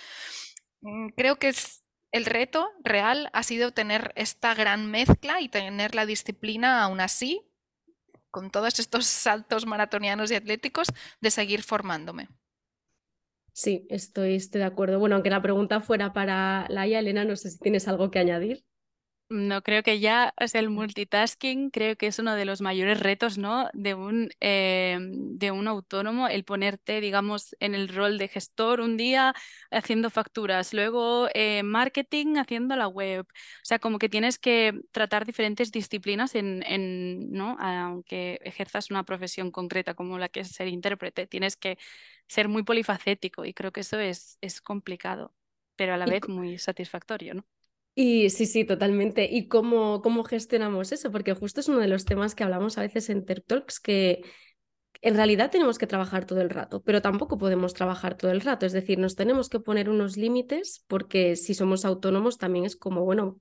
mm, 0.82 1.12
creo 1.16 1.38
que 1.38 1.48
es 1.48 1.86
el 2.12 2.26
reto 2.26 2.70
real 2.84 3.30
ha 3.32 3.44
sido 3.44 3.72
tener 3.72 4.12
esta 4.18 4.54
gran 4.56 4.92
mezcla 4.92 5.40
y 5.40 5.48
tener 5.48 5.96
la 5.96 6.06
disciplina 6.06 6.84
aún 6.84 7.00
así, 7.00 7.50
con 8.36 8.52
todos 8.52 8.80
estos 8.80 9.06
saltos 9.06 9.66
maratonianos 9.66 10.30
y 10.30 10.36
atléticos, 10.36 10.90
de 11.22 11.32
seguir 11.32 11.64
formándome. 11.64 12.28
Sí, 13.54 13.88
estoy, 13.90 14.36
estoy 14.36 14.60
de 14.60 14.66
acuerdo. 14.66 15.00
Bueno, 15.00 15.16
aunque 15.16 15.30
la 15.30 15.42
pregunta 15.42 15.80
fuera 15.80 16.12
para 16.12 16.66
Laia, 16.68 17.00
Elena, 17.00 17.24
no 17.24 17.38
sé 17.38 17.50
si 17.50 17.60
tienes 17.60 17.88
algo 17.88 18.12
que 18.12 18.20
añadir. 18.20 18.66
No, 19.28 19.64
creo 19.64 19.82
que 19.82 20.00
ya 20.00 20.36
es 20.38 20.54
el 20.54 20.70
multitasking, 20.70 21.72
creo 21.72 21.96
que 21.96 22.06
es 22.06 22.20
uno 22.20 22.36
de 22.36 22.46
los 22.46 22.62
mayores 22.62 23.00
retos, 23.00 23.40
¿no? 23.40 23.68
De 23.74 23.96
un, 23.96 24.30
eh, 24.40 25.00
de 25.02 25.50
un 25.50 25.68
autónomo, 25.68 26.28
el 26.28 26.44
ponerte, 26.46 27.02
digamos, 27.02 27.56
en 27.60 27.74
el 27.74 27.88
rol 27.90 28.20
de 28.20 28.28
gestor 28.28 28.82
un 28.82 28.98
día 28.98 29.34
haciendo 29.72 30.12
facturas, 30.12 30.76
luego 30.76 31.28
eh, 31.34 31.64
marketing 31.64 32.36
haciendo 32.38 32.76
la 32.76 32.88
web. 32.88 33.26
O 33.28 33.34
sea, 33.64 33.80
como 33.80 33.98
que 33.98 34.10
tienes 34.10 34.38
que 34.38 34.80
tratar 34.92 35.26
diferentes 35.26 35.72
disciplinas 35.72 36.36
en, 36.36 36.62
en, 36.64 37.32
¿no? 37.32 37.58
Aunque 37.60 38.40
ejerzas 38.44 38.92
una 38.92 39.04
profesión 39.06 39.50
concreta 39.50 39.96
como 39.96 40.20
la 40.20 40.30
que 40.30 40.42
es 40.42 40.50
ser 40.50 40.68
intérprete, 40.68 41.26
tienes 41.26 41.58
que 41.58 41.80
ser 42.28 42.48
muy 42.48 42.62
polifacético 42.64 43.44
y 43.44 43.56
creo 43.56 43.72
que 43.72 43.82
eso 43.82 44.00
es, 44.00 44.38
es 44.42 44.62
complicado, 44.62 45.34
pero 45.76 45.96
a 45.96 45.98
la 45.98 46.06
vez 46.08 46.28
muy 46.28 46.60
satisfactorio, 46.60 47.34
¿no? 47.34 47.46
Y 47.98 48.30
sí, 48.30 48.46
sí, 48.46 48.66
totalmente. 48.66 49.28
¿Y 49.32 49.48
cómo, 49.48 50.02
cómo 50.02 50.26
gestionamos 50.26 50.92
eso? 50.92 51.12
Porque 51.12 51.34
justo 51.34 51.62
es 51.62 51.70
uno 51.70 51.80
de 51.80 51.88
los 51.88 52.04
temas 52.04 52.36
que 52.36 52.44
hablamos 52.44 52.78
a 52.78 52.82
veces 52.82 53.10
en 53.10 53.26
TED 53.26 53.42
Talks, 53.48 53.80
que 53.80 54.22
en 55.02 55.16
realidad 55.16 55.50
tenemos 55.50 55.78
que 55.78 55.88
trabajar 55.88 56.26
todo 56.26 56.42
el 56.42 56.50
rato, 56.50 56.82
pero 56.84 57.02
tampoco 57.02 57.38
podemos 57.38 57.74
trabajar 57.74 58.18
todo 58.18 58.32
el 58.32 58.42
rato. 58.42 58.66
Es 58.66 58.74
decir, 58.74 59.00
nos 59.00 59.16
tenemos 59.16 59.48
que 59.48 59.62
poner 59.62 59.90
unos 59.90 60.18
límites 60.18 60.84
porque 60.88 61.38
si 61.38 61.54
somos 61.54 61.86
autónomos 61.86 62.38
también 62.38 62.66
es 62.66 62.76
como, 62.76 63.06
bueno, 63.06 63.40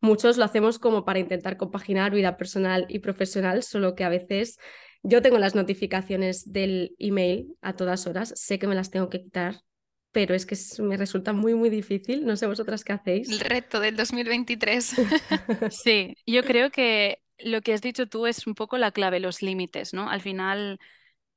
muchos 0.00 0.36
lo 0.36 0.44
hacemos 0.44 0.78
como 0.78 1.06
para 1.06 1.18
intentar 1.18 1.56
compaginar 1.56 2.12
vida 2.12 2.36
personal 2.36 2.84
y 2.90 2.98
profesional, 2.98 3.62
solo 3.62 3.94
que 3.94 4.04
a 4.04 4.10
veces 4.10 4.58
yo 5.02 5.22
tengo 5.22 5.38
las 5.38 5.54
notificaciones 5.54 6.52
del 6.52 6.94
email 6.98 7.56
a 7.62 7.74
todas 7.74 8.06
horas, 8.06 8.34
sé 8.36 8.58
que 8.58 8.66
me 8.66 8.74
las 8.74 8.90
tengo 8.90 9.08
que 9.08 9.22
quitar 9.22 9.62
pero 10.18 10.34
es 10.34 10.46
que 10.46 10.56
me 10.82 10.96
resulta 10.96 11.32
muy, 11.32 11.54
muy 11.54 11.70
difícil. 11.70 12.26
No 12.26 12.34
sé 12.34 12.48
vosotras 12.48 12.82
qué 12.82 12.92
hacéis. 12.92 13.30
El 13.30 13.38
reto 13.38 13.78
del 13.78 13.94
2023. 13.94 14.96
sí, 15.70 16.16
yo 16.26 16.42
creo 16.42 16.72
que 16.72 17.22
lo 17.38 17.60
que 17.60 17.72
has 17.72 17.82
dicho 17.82 18.08
tú 18.08 18.26
es 18.26 18.44
un 18.48 18.56
poco 18.56 18.78
la 18.78 18.90
clave, 18.90 19.20
los 19.20 19.42
límites, 19.42 19.94
¿no? 19.94 20.10
Al 20.10 20.20
final 20.20 20.80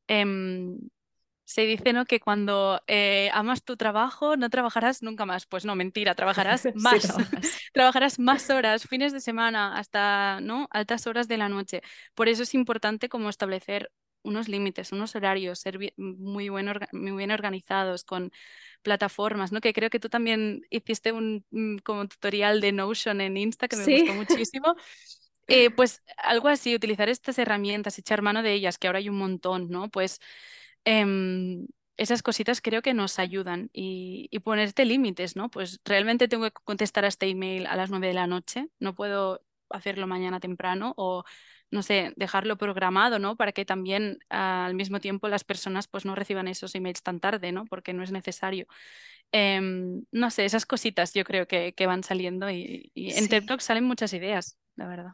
em, 0.07 0.79
se 1.45 1.61
dice, 1.67 1.93
¿no? 1.93 2.05
Que 2.05 2.19
cuando 2.19 2.81
eh, 2.87 3.29
amas 3.33 3.63
tu 3.63 3.77
trabajo 3.77 4.35
no 4.35 4.49
trabajarás 4.49 5.03
nunca 5.03 5.27
más. 5.27 5.45
Pues 5.45 5.63
no, 5.63 5.75
mentira, 5.75 6.15
trabajarás 6.15 6.67
más. 6.73 7.03
trabajarás 7.73 8.17
más 8.17 8.49
horas, 8.49 8.87
fines 8.87 9.13
de 9.13 9.19
semana, 9.19 9.77
hasta, 9.77 10.39
¿no? 10.41 10.67
Altas 10.71 11.05
horas 11.05 11.27
de 11.27 11.37
la 11.37 11.49
noche. 11.49 11.83
Por 12.15 12.29
eso 12.29 12.41
es 12.41 12.55
importante 12.55 13.09
como 13.09 13.29
establecer 13.29 13.91
unos 14.23 14.47
límites, 14.47 14.91
unos 14.91 15.15
horarios, 15.15 15.59
ser 15.59 15.79
muy, 15.97 16.49
muy 16.49 17.17
bien 17.17 17.31
organizados 17.31 18.03
con 18.03 18.31
plataformas, 18.81 19.51
¿no? 19.51 19.61
Que 19.61 19.73
creo 19.73 19.89
que 19.89 19.99
tú 19.99 20.09
también 20.09 20.61
hiciste 20.69 21.11
un 21.11 21.45
mm, 21.51 21.77
como 21.79 22.07
tutorial 22.07 22.61
de 22.61 22.71
Notion 22.71 23.21
en 23.21 23.37
Insta 23.37 23.67
que 23.67 23.77
me 23.77 23.85
gustó 23.85 24.13
muchísimo. 24.13 24.75
Eh, 25.47 25.69
pues 25.69 26.01
algo 26.17 26.47
así, 26.47 26.73
utilizar 26.75 27.09
estas 27.09 27.37
herramientas, 27.37 27.99
echar 27.99 28.21
mano 28.21 28.41
de 28.41 28.53
ellas, 28.53 28.77
que 28.77 28.87
ahora 28.87 28.99
hay 28.99 29.09
un 29.09 29.17
montón, 29.17 29.69
¿no? 29.69 29.89
Pues 29.89 30.21
em, 30.85 31.67
esas 31.97 32.23
cositas 32.23 32.61
creo 32.61 32.81
que 32.81 32.93
nos 32.93 33.19
ayudan 33.19 33.69
y, 33.73 34.29
y 34.31 34.39
ponerte 34.39 34.85
límites, 34.85 35.35
¿no? 35.35 35.49
Pues 35.49 35.81
realmente 35.83 36.29
tengo 36.29 36.45
que 36.45 36.51
contestar 36.63 37.03
a 37.03 37.09
este 37.09 37.27
email 37.27 37.67
a 37.67 37.75
las 37.75 37.89
nueve 37.89 38.07
de 38.07 38.13
la 38.13 38.27
noche, 38.27 38.67
no 38.79 38.95
puedo 38.95 39.41
hacerlo 39.69 40.07
mañana 40.07 40.39
temprano 40.39 40.93
o 40.95 41.23
no 41.71 41.83
sé, 41.83 42.13
dejarlo 42.17 42.57
programado, 42.57 43.17
¿no? 43.17 43.37
Para 43.37 43.53
que 43.53 43.65
también 43.65 44.19
al 44.29 44.75
mismo 44.75 44.99
tiempo 44.99 45.29
las 45.29 45.45
personas 45.45 45.87
pues 45.87 46.05
no 46.05 46.15
reciban 46.15 46.47
esos 46.47 46.75
emails 46.75 47.01
tan 47.01 47.19
tarde, 47.19 47.51
¿no? 47.51 47.65
Porque 47.65 47.93
no 47.93 48.03
es 48.03 48.11
necesario. 48.11 48.67
Em, 49.31 50.03
no 50.11 50.29
sé, 50.29 50.43
esas 50.43 50.65
cositas 50.65 51.13
yo 51.13 51.23
creo 51.23 51.47
que, 51.47 51.73
que 51.73 51.87
van 51.87 52.03
saliendo 52.03 52.49
y, 52.49 52.91
en 52.93 53.29
TikTok 53.29 53.61
salen 53.61 53.85
muchas 53.85 54.11
ideas, 54.13 54.57
la 54.75 54.87
verdad. 54.87 55.13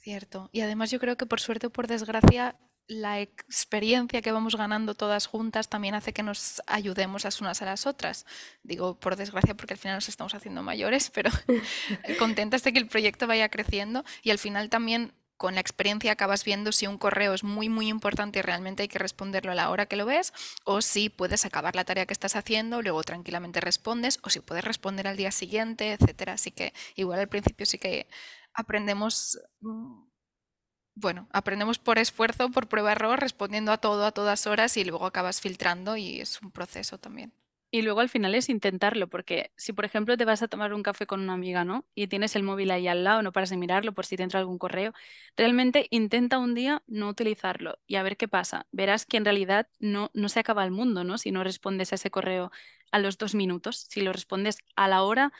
Cierto. 0.00 0.50
Y 0.52 0.60
además 0.60 0.90
yo 0.90 0.98
creo 0.98 1.16
que 1.16 1.26
por 1.26 1.40
suerte 1.40 1.68
o 1.68 1.70
por 1.70 1.86
desgracia 1.86 2.56
la 2.86 3.20
experiencia 3.20 4.20
que 4.20 4.32
vamos 4.32 4.56
ganando 4.56 4.94
todas 4.94 5.26
juntas 5.26 5.70
también 5.70 5.94
hace 5.94 6.12
que 6.12 6.22
nos 6.22 6.60
ayudemos 6.66 7.24
las 7.24 7.40
unas 7.40 7.62
a 7.62 7.64
las 7.64 7.86
otras. 7.86 8.26
Digo, 8.62 8.98
por 8.98 9.16
desgracia, 9.16 9.56
porque 9.56 9.74
al 9.74 9.78
final 9.78 9.96
nos 9.96 10.08
estamos 10.08 10.34
haciendo 10.34 10.62
mayores, 10.62 11.10
pero 11.10 11.30
contentas 12.18 12.62
de 12.64 12.72
que 12.72 12.80
el 12.80 12.88
proyecto 12.88 13.26
vaya 13.26 13.48
creciendo 13.48 14.04
y 14.22 14.30
al 14.30 14.38
final 14.38 14.68
también 14.68 15.14
con 15.44 15.56
la 15.56 15.60
experiencia 15.60 16.10
acabas 16.10 16.42
viendo 16.42 16.72
si 16.72 16.86
un 16.86 16.96
correo 16.96 17.34
es 17.34 17.44
muy, 17.44 17.68
muy 17.68 17.88
importante 17.88 18.38
y 18.38 18.42
realmente 18.42 18.80
hay 18.80 18.88
que 18.88 18.98
responderlo 18.98 19.52
a 19.52 19.54
la 19.54 19.68
hora 19.68 19.84
que 19.84 19.94
lo 19.94 20.06
ves, 20.06 20.32
o 20.64 20.80
si 20.80 21.10
puedes 21.10 21.44
acabar 21.44 21.76
la 21.76 21.84
tarea 21.84 22.06
que 22.06 22.14
estás 22.14 22.34
haciendo, 22.34 22.80
luego 22.80 23.02
tranquilamente 23.02 23.60
respondes, 23.60 24.20
o 24.22 24.30
si 24.30 24.40
puedes 24.40 24.64
responder 24.64 25.06
al 25.06 25.18
día 25.18 25.30
siguiente, 25.30 25.92
etcétera. 25.92 26.32
Así 26.32 26.50
que 26.50 26.72
igual 26.96 27.20
al 27.20 27.28
principio 27.28 27.66
sí 27.66 27.76
que 27.76 28.08
aprendemos, 28.54 29.38
mm, 29.60 30.06
bueno, 30.94 31.28
aprendemos 31.30 31.78
por 31.78 31.98
esfuerzo, 31.98 32.50
por 32.50 32.66
prueba-error, 32.66 33.20
respondiendo 33.20 33.70
a 33.70 33.76
todo 33.76 34.06
a 34.06 34.12
todas 34.12 34.46
horas 34.46 34.78
y 34.78 34.84
luego 34.84 35.04
acabas 35.04 35.42
filtrando 35.42 35.98
y 35.98 36.22
es 36.22 36.40
un 36.40 36.52
proceso 36.52 36.96
también. 36.96 37.34
Y 37.74 37.82
luego 37.82 37.98
al 37.98 38.08
final 38.08 38.36
es 38.36 38.50
intentarlo, 38.50 39.08
porque 39.08 39.50
si 39.56 39.72
por 39.72 39.84
ejemplo 39.84 40.16
te 40.16 40.24
vas 40.24 40.42
a 40.42 40.48
tomar 40.48 40.72
un 40.74 40.84
café 40.84 41.06
con 41.08 41.20
una 41.20 41.32
amiga, 41.32 41.64
¿no? 41.64 41.84
Y 41.96 42.06
tienes 42.06 42.36
el 42.36 42.44
móvil 42.44 42.70
ahí 42.70 42.86
al 42.86 43.02
lado, 43.02 43.20
no 43.22 43.32
paras 43.32 43.50
de 43.50 43.56
mirarlo 43.56 43.92
por 43.92 44.06
si 44.06 44.16
te 44.16 44.22
entra 44.22 44.38
algún 44.38 44.58
correo, 44.58 44.92
realmente 45.36 45.88
intenta 45.90 46.38
un 46.38 46.54
día 46.54 46.84
no 46.86 47.08
utilizarlo 47.08 47.78
y 47.88 47.96
a 47.96 48.04
ver 48.04 48.16
qué 48.16 48.28
pasa. 48.28 48.68
Verás 48.70 49.06
que 49.06 49.16
en 49.16 49.24
realidad 49.24 49.66
no, 49.80 50.12
no 50.14 50.28
se 50.28 50.38
acaba 50.38 50.64
el 50.64 50.70
mundo, 50.70 51.02
¿no? 51.02 51.18
Si 51.18 51.32
no 51.32 51.42
respondes 51.42 51.90
a 51.92 51.96
ese 51.96 52.12
correo 52.12 52.52
a 52.92 53.00
los 53.00 53.18
dos 53.18 53.34
minutos, 53.34 53.86
si 53.90 54.02
lo 54.02 54.12
respondes 54.12 54.58
a 54.76 54.86
la 54.86 55.02
hora, 55.02 55.32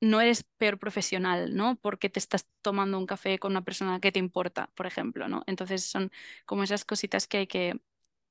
no 0.00 0.20
eres 0.20 0.44
peor 0.58 0.78
profesional, 0.78 1.54
¿no? 1.56 1.76
Porque 1.76 2.10
te 2.10 2.18
estás 2.20 2.46
tomando 2.62 2.98
un 2.98 3.06
café 3.06 3.38
con 3.38 3.52
una 3.52 3.64
persona 3.64 4.00
que 4.00 4.12
te 4.12 4.18
importa, 4.20 4.70
por 4.74 4.86
ejemplo, 4.86 5.28
¿no? 5.28 5.44
Entonces 5.46 5.84
son 5.86 6.12
como 6.46 6.64
esas 6.64 6.84
cositas 6.84 7.26
que 7.28 7.38
hay 7.38 7.46
que, 7.48 7.80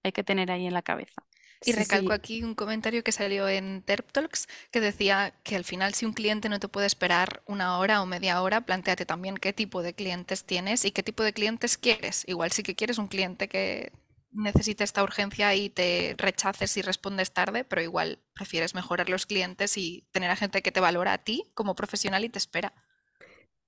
hay 0.03 0.11
que 0.13 0.23
tener 0.23 0.51
ahí 0.51 0.67
en 0.67 0.73
la 0.73 0.83
cabeza. 0.83 1.23
Y 1.63 1.73
recalco 1.73 2.11
aquí 2.11 2.43
un 2.43 2.55
comentario 2.55 3.03
que 3.03 3.11
salió 3.11 3.47
en 3.47 3.83
Terp 3.83 4.11
Talks 4.11 4.47
que 4.71 4.81
decía 4.81 5.33
que 5.43 5.55
al 5.55 5.63
final 5.63 5.93
si 5.93 6.05
un 6.05 6.13
cliente 6.13 6.49
no 6.49 6.59
te 6.59 6.67
puede 6.67 6.87
esperar 6.87 7.43
una 7.45 7.77
hora 7.77 8.01
o 8.01 8.07
media 8.07 8.41
hora, 8.41 8.61
planteate 8.61 9.05
también 9.05 9.37
qué 9.37 9.53
tipo 9.53 9.83
de 9.83 9.93
clientes 9.93 10.43
tienes 10.43 10.85
y 10.85 10.91
qué 10.91 11.03
tipo 11.03 11.21
de 11.23 11.33
clientes 11.33 11.77
quieres. 11.77 12.23
Igual 12.27 12.51
sí 12.51 12.63
que 12.63 12.75
quieres 12.75 12.97
un 12.97 13.07
cliente 13.07 13.47
que 13.47 13.91
necesite 14.31 14.83
esta 14.83 15.03
urgencia 15.03 15.53
y 15.55 15.69
te 15.69 16.15
rechaces 16.17 16.75
y 16.77 16.81
respondes 16.81 17.31
tarde, 17.31 17.63
pero 17.63 17.81
igual 17.81 18.19
prefieres 18.33 18.73
mejorar 18.73 19.09
los 19.09 19.25
clientes 19.25 19.77
y 19.77 20.07
tener 20.11 20.31
a 20.31 20.35
gente 20.35 20.61
que 20.61 20.71
te 20.71 20.79
valora 20.79 21.13
a 21.13 21.17
ti 21.19 21.51
como 21.53 21.75
profesional 21.75 22.23
y 22.23 22.29
te 22.29 22.39
espera. 22.39 22.73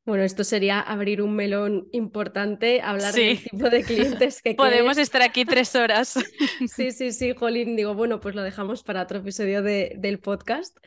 Bueno, 0.05 0.23
esto 0.23 0.43
sería 0.43 0.81
abrir 0.81 1.21
un 1.21 1.33
melón 1.33 1.87
importante, 1.93 2.81
hablar 2.81 3.13
del 3.13 3.41
tipo 3.41 3.69
de 3.69 3.83
clientes 3.83 4.41
que 4.43 4.53
Podemos 4.53 4.97
estar 4.97 5.21
aquí 5.21 5.45
tres 5.45 5.75
horas. 5.75 6.15
sí, 6.67 6.91
sí, 6.91 7.13
sí, 7.13 7.33
Jolín, 7.33 7.77
digo, 7.77 7.93
bueno, 7.93 8.19
pues 8.19 8.35
lo 8.35 8.43
dejamos 8.43 8.83
para 8.83 9.03
otro 9.03 9.19
episodio 9.19 9.61
de, 9.61 9.95
del 9.97 10.19
podcast. 10.19 10.77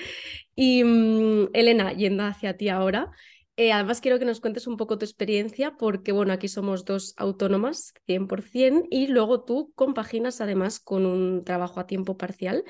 Y 0.54 0.84
mm, 0.84 1.48
Elena, 1.54 1.94
yendo 1.94 2.24
hacia 2.24 2.58
ti 2.58 2.68
ahora, 2.68 3.10
eh, 3.56 3.72
además 3.72 4.02
quiero 4.02 4.18
que 4.18 4.26
nos 4.26 4.40
cuentes 4.40 4.66
un 4.66 4.76
poco 4.76 4.98
tu 4.98 5.06
experiencia 5.06 5.76
porque, 5.78 6.12
bueno, 6.12 6.34
aquí 6.34 6.46
somos 6.46 6.84
dos 6.84 7.14
autónomas 7.16 7.94
100% 8.06 8.86
y 8.90 9.06
luego 9.06 9.44
tú 9.44 9.72
compaginas 9.74 10.42
además 10.42 10.78
con 10.78 11.06
un 11.06 11.42
trabajo 11.42 11.80
a 11.80 11.86
tiempo 11.86 12.18
parcial. 12.18 12.64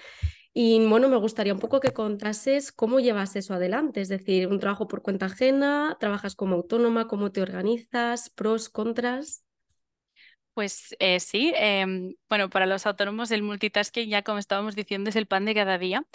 Y 0.59 0.85
bueno, 0.87 1.09
me 1.11 1.17
gustaría 1.19 1.53
un 1.53 1.61
poco 1.61 1.81
que 1.81 1.93
contases 1.93 2.73
cómo 2.73 2.99
llevas 2.99 3.37
eso 3.37 3.53
adelante, 3.53 4.01
es 4.01 4.09
decir, 4.09 4.49
un 4.49 4.59
trabajo 4.59 4.89
por 4.89 5.03
cuenta 5.03 5.27
ajena, 5.27 5.99
trabajas 6.01 6.35
como 6.35 6.55
autónoma, 6.55 7.09
cómo 7.09 7.31
te 7.31 7.43
organizas, 7.43 8.31
pros, 8.31 8.71
contras. 8.71 9.45
Pues 10.55 10.97
eh, 11.01 11.21
sí, 11.21 11.53
em, 11.57 12.15
bueno, 12.31 12.49
para 12.49 12.65
los 12.65 12.87
autónomos 12.87 13.31
el 13.31 13.43
multitasking 13.43 14.09
ya 14.09 14.23
como 14.23 14.39
estábamos 14.39 14.75
diciendo 14.75 15.11
es 15.11 15.17
el 15.17 15.27
pan 15.27 15.45
de 15.45 15.55
cada 15.55 15.77
día. 15.77 16.07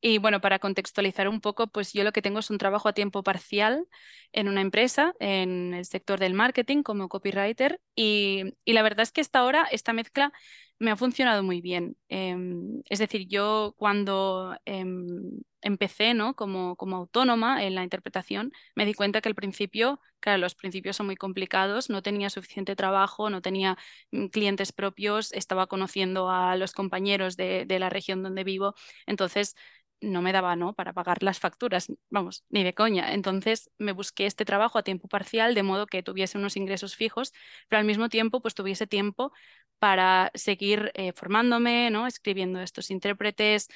Y 0.00 0.16
bueno, 0.16 0.40
para 0.40 0.58
contextualizar 0.58 1.28
un 1.28 1.42
poco, 1.42 1.66
pues 1.66 1.92
yo 1.92 2.02
lo 2.02 2.12
que 2.12 2.22
tengo 2.22 2.38
es 2.38 2.48
un 2.48 2.56
trabajo 2.56 2.88
a 2.88 2.94
tiempo 2.94 3.22
parcial 3.22 3.86
en 4.32 4.48
una 4.48 4.62
empresa, 4.62 5.12
en 5.20 5.74
el 5.74 5.84
sector 5.84 6.18
del 6.18 6.32
marketing 6.32 6.82
como 6.82 7.10
copywriter. 7.10 7.78
Y, 7.94 8.54
y 8.64 8.72
la 8.72 8.80
verdad 8.82 9.02
es 9.02 9.12
que 9.12 9.20
hasta 9.20 9.40
ahora 9.40 9.66
esta 9.70 9.92
mezcla 9.92 10.32
me 10.80 10.90
ha 10.90 10.96
funcionado 10.96 11.42
muy 11.44 11.60
bien. 11.60 11.96
Em, 12.08 12.82
es 12.88 12.98
decir, 12.98 13.28
yo 13.28 13.74
cuando 13.78 14.56
em, 14.64 15.40
empecé 15.62 16.14
¿no? 16.14 16.34
como, 16.34 16.76
como 16.76 16.96
autónoma 16.96 17.64
en 17.64 17.74
la 17.74 17.84
interpretación, 17.84 18.52
me 18.74 18.86
di 18.86 18.94
cuenta 18.94 19.20
que 19.20 19.28
al 19.28 19.34
principio, 19.36 20.00
claro, 20.20 20.38
los 20.38 20.54
principios 20.54 20.96
son 20.96 21.06
muy 21.06 21.16
complicados, 21.16 21.90
no 21.90 22.02
tenía 22.02 22.30
suficiente 22.30 22.76
trabajo, 22.76 23.30
no 23.30 23.42
tenía 23.42 23.76
mm, 24.12 24.26
clientes 24.28 24.72
propios, 24.72 25.32
estaba 25.32 25.66
conociendo 25.68 26.30
a 26.30 26.56
los 26.56 26.72
compañeros 26.72 27.36
de, 27.36 27.66
de 27.66 27.78
la 27.78 27.90
región 27.90 28.22
donde 28.22 28.42
vivo. 28.44 28.74
Entonces, 29.06 29.56
no 30.00 30.22
me 30.22 30.32
daba 30.32 30.56
¿no? 30.56 30.74
para 30.74 30.92
pagar 30.92 31.22
las 31.22 31.38
facturas, 31.40 31.92
vamos, 32.10 32.44
ni 32.48 32.64
de 32.64 32.74
coña. 32.74 33.12
Entonces 33.14 33.70
me 33.78 33.92
busqué 33.92 34.26
este 34.26 34.44
trabajo 34.44 34.78
a 34.78 34.82
tiempo 34.82 35.08
parcial, 35.08 35.54
de 35.54 35.62
modo 35.62 35.86
que 35.86 36.02
tuviese 36.02 36.38
unos 36.38 36.56
ingresos 36.56 36.96
fijos, 36.96 37.32
pero 37.68 37.80
al 37.80 37.86
mismo 37.86 38.08
tiempo 38.08 38.40
pues 38.40 38.54
tuviese 38.54 38.86
tiempo 38.86 39.32
para 39.78 40.30
seguir 40.34 40.92
eh, 40.94 41.12
formándome, 41.12 41.90
¿no? 41.90 42.06
escribiendo 42.06 42.60
estos 42.60 42.90
intérpretes, 42.90 43.68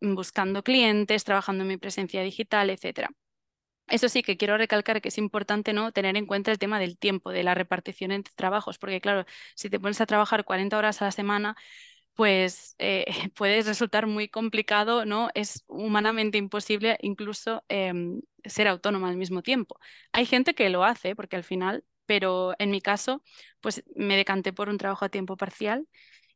buscando 0.00 0.62
clientes, 0.62 1.24
trabajando 1.24 1.62
en 1.64 1.68
mi 1.68 1.76
presencia 1.76 2.22
digital, 2.22 2.70
etcétera. 2.70 3.10
Eso 3.88 4.08
sí 4.08 4.22
que 4.22 4.36
quiero 4.36 4.56
recalcar 4.56 5.00
que 5.02 5.08
es 5.08 5.18
importante 5.18 5.72
¿no? 5.72 5.90
tener 5.92 6.16
en 6.16 6.26
cuenta 6.26 6.52
el 6.52 6.58
tema 6.58 6.78
del 6.78 6.96
tiempo, 6.96 7.30
de 7.32 7.42
la 7.42 7.54
repartición 7.54 8.12
entre 8.12 8.32
trabajos, 8.34 8.78
porque 8.78 9.00
claro, 9.00 9.24
si 9.56 9.68
te 9.68 9.80
pones 9.80 10.00
a 10.00 10.06
trabajar 10.06 10.44
40 10.44 10.78
horas 10.78 11.02
a 11.02 11.06
la 11.06 11.12
semana, 11.12 11.56
pues 12.14 12.74
eh, 12.78 13.06
puede 13.36 13.62
resultar 13.62 14.06
muy 14.06 14.28
complicado, 14.28 15.04
¿no? 15.04 15.30
Es 15.34 15.64
humanamente 15.66 16.38
imposible 16.38 16.98
incluso 17.02 17.64
em, 17.68 18.20
ser 18.44 18.68
autónoma 18.68 19.08
al 19.08 19.16
mismo 19.16 19.42
tiempo. 19.42 19.78
Hay 20.12 20.26
gente 20.26 20.54
que 20.54 20.68
lo 20.70 20.84
hace, 20.84 21.14
porque 21.16 21.36
al 21.36 21.44
final, 21.44 21.84
pero 22.06 22.54
en 22.58 22.70
mi 22.70 22.80
caso, 22.80 23.22
pues 23.60 23.82
me 23.94 24.16
decanté 24.16 24.52
por 24.52 24.68
un 24.68 24.78
trabajo 24.78 25.04
a 25.04 25.08
tiempo 25.08 25.36
parcial 25.36 25.86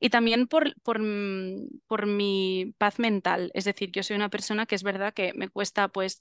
y 0.01 0.11
también 0.11 0.47
por, 0.47 0.75
por, 0.83 0.99
mm, 1.01 1.69
por 1.87 2.07
mi 2.07 2.75
paz 2.79 2.99
mental. 2.99 3.51
Es 3.55 3.65
decir, 3.65 3.91
yo 3.93 4.03
soy 4.03 4.17
una 4.17 4.29
persona 4.31 4.67
que 4.67 4.75
es 4.75 4.83
verdad 4.83 5.15
que 5.15 5.33
me 5.35 5.49
cuesta, 5.49 5.89
pues, 5.89 6.21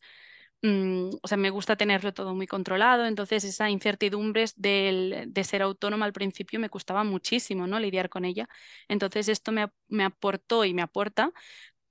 Mm, 0.65 1.09
o 1.21 1.27
sea, 1.27 1.37
me 1.37 1.49
gusta 1.49 1.75
tenerlo 1.75 2.13
todo 2.13 2.33
muy 2.33 2.47
controlado, 2.47 3.05
entonces 3.05 3.43
esa 3.43 3.69
incertidumbre 3.69 4.45
del, 4.55 5.25
de 5.27 5.43
ser 5.43 5.61
autónoma 5.61 6.05
al 6.05 6.13
principio 6.13 6.57
me 6.59 6.69
costaba 6.69 7.03
muchísimo, 7.03 7.67
¿no? 7.67 7.79
Lidiar 7.79 8.07
con 8.09 8.23
ella. 8.23 8.47
Entonces 8.87 9.27
esto 9.27 9.51
me, 9.51 9.67
me 9.89 10.05
aportó 10.05 10.63
y 10.63 10.73
me 10.73 10.81
aporta 10.81 11.33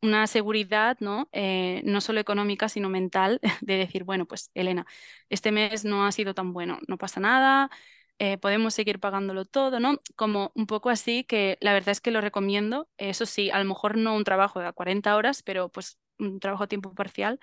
una 0.03 0.27
seguridad, 0.27 0.97
¿no? 1.01 1.29
Eh, 1.33 1.83
no 1.85 2.01
solo 2.03 2.21
económica, 2.21 2.69
sino 2.71 2.89
mental, 2.91 3.41
de 3.63 3.77
decir, 3.79 4.05
bueno, 4.05 4.27
pues 4.27 4.51
Elena, 4.55 4.87
este 5.31 5.53
mes 5.53 5.85
no 5.85 6.07
ha 6.07 6.13
sido 6.13 6.35
tan 6.35 6.53
bueno, 6.55 6.79
no 6.89 6.99
pasa 6.99 7.21
nada, 7.21 7.71
eh, 8.19 8.39
podemos 8.39 8.75
seguir 8.75 9.01
pagándolo 9.01 9.45
todo, 9.47 9.81
¿no? 9.81 10.01
Como 10.17 10.53
un 10.55 10.67
poco 10.67 10.91
así, 10.91 11.25
que 11.25 11.59
la 11.61 11.73
verdad 11.75 11.91
es 11.91 12.01
que 12.01 12.11
lo 12.13 12.21
recomiendo, 12.23 12.89
eso 12.99 13.27
sí, 13.27 13.51
a 13.51 13.59
lo 13.59 13.65
mejor 13.67 13.97
no 13.99 14.15
un 14.17 14.25
trabajo 14.25 14.61
de 14.61 14.73
40 14.73 15.17
horas, 15.17 15.43
pero 15.43 15.69
pues 15.71 15.99
un 16.19 16.41
trabajo 16.41 16.65
a 16.65 16.69
tiempo 16.69 16.95
parcial 16.95 17.41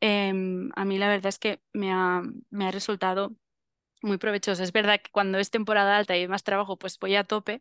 Em, 0.00 0.70
a 0.76 0.84
mí 0.84 0.98
la 0.98 1.08
verdad 1.08 1.26
es 1.26 1.38
que 1.38 1.60
me 1.72 1.92
ha, 1.92 2.22
me 2.50 2.66
ha 2.66 2.70
resultado 2.70 3.32
muy 4.02 4.18
provechoso. 4.18 4.62
Es 4.62 4.72
verdad 4.72 5.00
que 5.02 5.10
cuando 5.10 5.38
es 5.38 5.50
temporada 5.50 5.96
alta 5.96 6.16
y 6.16 6.20
hay 6.20 6.28
más 6.28 6.44
trabajo, 6.44 6.76
pues 6.76 6.98
voy 6.98 7.16
a 7.16 7.24
tope, 7.24 7.60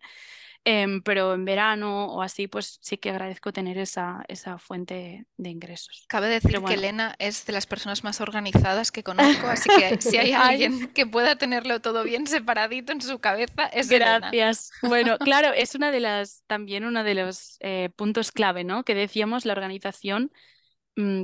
em, 0.65 1.01
pero 1.01 1.34
en 1.34 1.46
verano 1.46 2.06
o 2.06 2.22
así, 2.22 2.48
pues 2.48 2.77
sí 2.82 2.98
que 2.98 3.10
agradezco 3.10 3.51
tener 3.51 3.77
esa, 3.77 4.24
esa 4.27 4.60
fuente 4.60 5.25
de 5.38 5.50
ingresos. 5.50 6.06
Cabe 6.08 6.27
decir 6.27 6.62
que 6.62 6.74
Elena 6.75 7.15
es 7.17 7.46
de 7.46 7.53
las 7.53 7.65
personas 7.65 8.03
más 8.03 8.22
organizadas 8.22 8.91
que 8.91 9.03
conozco, 9.03 9.48
así 9.48 9.70
que 9.70 10.00
si 10.01 10.17
hay 10.17 10.34
alguien 10.34 10.89
que 10.89 11.08
pueda 11.08 11.38
tenerlo 11.38 11.82
todo 11.82 12.03
bien 12.03 12.27
separadito 12.27 12.91
en 12.91 13.01
su 13.01 13.20
cabeza, 13.20 13.65
es 13.67 13.89
Gracias. 13.89 14.72
Bueno, 14.84 15.17
claro, 15.20 15.53
es 15.53 15.74
una 15.74 15.91
de 15.91 16.01
las, 16.01 16.44
también 16.46 16.86
uno 16.86 17.03
de 17.03 17.15
los 17.15 17.58
eh, 17.62 17.89
puntos 17.96 18.32
clave, 18.32 18.63
¿no? 18.63 18.84
Que 18.84 18.94
decíamos, 18.94 19.46
la 19.46 19.53
organización 19.53 20.32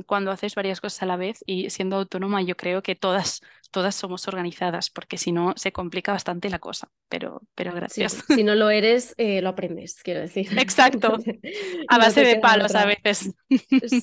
cuando 0.06 0.30
haces 0.30 0.54
varias 0.54 0.80
cosas 0.80 1.02
a 1.02 1.06
la 1.06 1.16
vez 1.16 1.42
y 1.46 1.68
siendo 1.70 1.96
autónoma 1.96 2.42
yo 2.42 2.56
creo 2.56 2.82
que 2.82 2.94
todas, 2.94 3.42
todas 3.72 3.96
somos 3.96 4.28
organizadas 4.28 4.88
porque 4.88 5.18
si 5.18 5.32
no 5.32 5.52
se 5.56 5.72
complica 5.72 6.12
bastante 6.12 6.48
la 6.48 6.60
cosa, 6.60 6.90
pero, 7.08 7.42
pero 7.56 7.72
gracias. 7.72 8.24
si 8.28 8.44
no 8.44 8.54
lo 8.54 8.70
eres, 8.70 9.14
eh, 9.18 9.42
lo 9.42 9.48
aprendes, 9.48 10.00
quiero 10.02 10.20
decir. 10.20 10.46
Exacto, 10.58 11.18
a 11.88 11.98
base 11.98 12.24
de 12.24 12.36
palos 12.36 12.74
a 12.76 12.86
veces. 12.86 13.32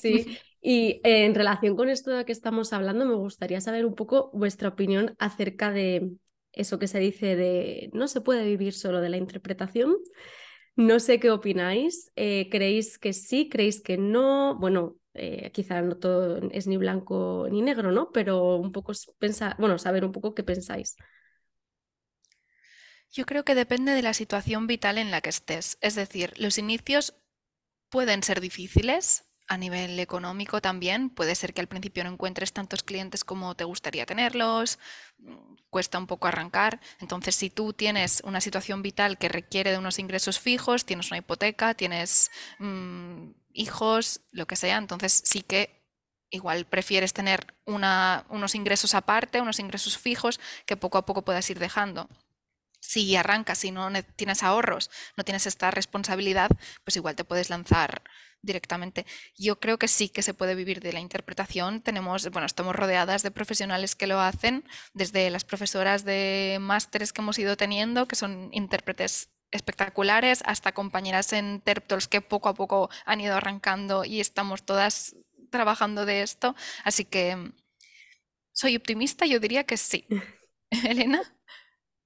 Sí, 0.00 0.38
y 0.60 1.00
eh, 1.04 1.24
en 1.24 1.34
relación 1.34 1.74
con 1.74 1.88
esto 1.88 2.10
de 2.10 2.24
que 2.26 2.32
estamos 2.32 2.74
hablando, 2.74 3.06
me 3.06 3.14
gustaría 3.14 3.60
saber 3.62 3.86
un 3.86 3.94
poco 3.94 4.30
vuestra 4.34 4.68
opinión 4.68 5.16
acerca 5.18 5.72
de 5.72 6.10
eso 6.52 6.78
que 6.78 6.86
se 6.86 6.98
dice 6.98 7.34
de 7.34 7.88
no 7.94 8.08
se 8.08 8.20
puede 8.20 8.44
vivir 8.44 8.74
solo 8.74 9.00
de 9.00 9.08
la 9.08 9.16
interpretación. 9.16 9.96
No 10.76 11.00
sé 11.00 11.20
qué 11.20 11.30
opináis. 11.30 12.10
Eh, 12.16 12.48
¿Creéis 12.50 12.98
que 12.98 13.12
sí? 13.12 13.48
¿Creéis 13.48 13.82
que 13.82 13.98
no? 13.98 14.56
Bueno, 14.58 14.96
eh, 15.14 15.50
quizá 15.52 15.82
no 15.82 15.96
todo 15.96 16.40
es 16.52 16.66
ni 16.66 16.76
blanco 16.76 17.46
ni 17.50 17.62
negro, 17.62 17.92
¿no? 17.92 18.10
Pero 18.12 18.56
un 18.56 18.72
poco 18.72 18.92
pensar, 19.18 19.56
bueno, 19.58 19.78
saber 19.78 20.04
un 20.04 20.12
poco 20.12 20.34
qué 20.34 20.42
pensáis. 20.44 20.96
Yo 23.10 23.26
creo 23.26 23.44
que 23.44 23.54
depende 23.54 23.92
de 23.92 24.02
la 24.02 24.14
situación 24.14 24.66
vital 24.66 24.98
en 24.98 25.10
la 25.10 25.20
que 25.20 25.28
estés. 25.30 25.76
Es 25.80 25.94
decir, 25.94 26.32
los 26.38 26.58
inicios 26.58 27.14
pueden 27.90 28.22
ser 28.22 28.40
difíciles, 28.40 29.24
a 29.48 29.58
nivel 29.58 29.98
económico 30.00 30.60
también. 30.62 31.10
Puede 31.10 31.34
ser 31.34 31.54
que 31.54 31.60
al 31.60 31.68
principio 31.68 32.04
no 32.04 32.10
encuentres 32.10 32.52
tantos 32.52 32.82
clientes 32.82 33.24
como 33.24 33.54
te 33.56 33.64
gustaría 33.64 34.06
tenerlos, 34.06 34.78
mm, 35.18 35.56
cuesta 35.70 35.98
un 35.98 36.06
poco 36.06 36.28
arrancar. 36.28 36.80
Entonces, 37.00 37.36
si 37.36 37.50
tú 37.50 37.72
tienes 37.74 38.22
una 38.24 38.40
situación 38.40 38.82
vital 38.82 39.18
que 39.18 39.28
requiere 39.28 39.72
de 39.72 39.78
unos 39.78 39.98
ingresos 39.98 40.40
fijos, 40.40 40.86
tienes 40.86 41.10
una 41.10 41.18
hipoteca, 41.18 41.74
tienes 41.74 42.30
mm, 42.60 43.30
hijos, 43.54 44.20
lo 44.30 44.46
que 44.46 44.56
sea, 44.56 44.76
entonces 44.78 45.22
sí 45.24 45.42
que 45.42 45.82
igual 46.30 46.66
prefieres 46.66 47.12
tener 47.12 47.54
unos 47.66 48.54
ingresos 48.54 48.94
aparte, 48.94 49.40
unos 49.40 49.58
ingresos 49.58 49.98
fijos 49.98 50.40
que 50.66 50.76
poco 50.76 50.98
a 50.98 51.06
poco 51.06 51.24
puedas 51.24 51.48
ir 51.50 51.58
dejando 51.58 52.08
si 52.82 53.14
arrancas 53.16 53.64
y 53.64 53.70
no 53.70 53.90
tienes 54.16 54.42
ahorros, 54.42 54.90
no 55.16 55.24
tienes 55.24 55.46
esta 55.46 55.70
responsabilidad, 55.70 56.50
pues 56.84 56.96
igual 56.96 57.14
te 57.14 57.24
puedes 57.24 57.48
lanzar 57.48 58.02
directamente. 58.42 59.06
Yo 59.38 59.60
creo 59.60 59.78
que 59.78 59.86
sí 59.86 60.08
que 60.08 60.22
se 60.22 60.34
puede 60.34 60.56
vivir 60.56 60.80
de 60.80 60.92
la 60.92 60.98
interpretación. 60.98 61.80
Tenemos, 61.80 62.28
bueno, 62.30 62.44
estamos 62.44 62.74
rodeadas 62.74 63.22
de 63.22 63.30
profesionales 63.30 63.94
que 63.94 64.08
lo 64.08 64.20
hacen, 64.20 64.64
desde 64.94 65.30
las 65.30 65.44
profesoras 65.44 66.04
de 66.04 66.58
másteres 66.60 67.12
que 67.12 67.22
hemos 67.22 67.38
ido 67.38 67.56
teniendo, 67.56 68.08
que 68.08 68.16
son 68.16 68.48
intérpretes 68.52 69.30
espectaculares, 69.52 70.42
hasta 70.44 70.72
compañeras 70.72 71.32
en 71.32 71.60
Terptols 71.60 72.08
que 72.08 72.20
poco 72.20 72.48
a 72.48 72.54
poco 72.54 72.90
han 73.04 73.20
ido 73.20 73.36
arrancando 73.36 74.04
y 74.04 74.20
estamos 74.20 74.64
todas 74.64 75.14
trabajando 75.50 76.04
de 76.06 76.22
esto. 76.22 76.56
Así 76.84 77.04
que 77.04 77.52
soy 78.52 78.76
optimista, 78.76 79.26
yo 79.26 79.38
diría 79.38 79.64
que 79.64 79.76
sí. 79.76 80.06
Elena. 80.88 81.22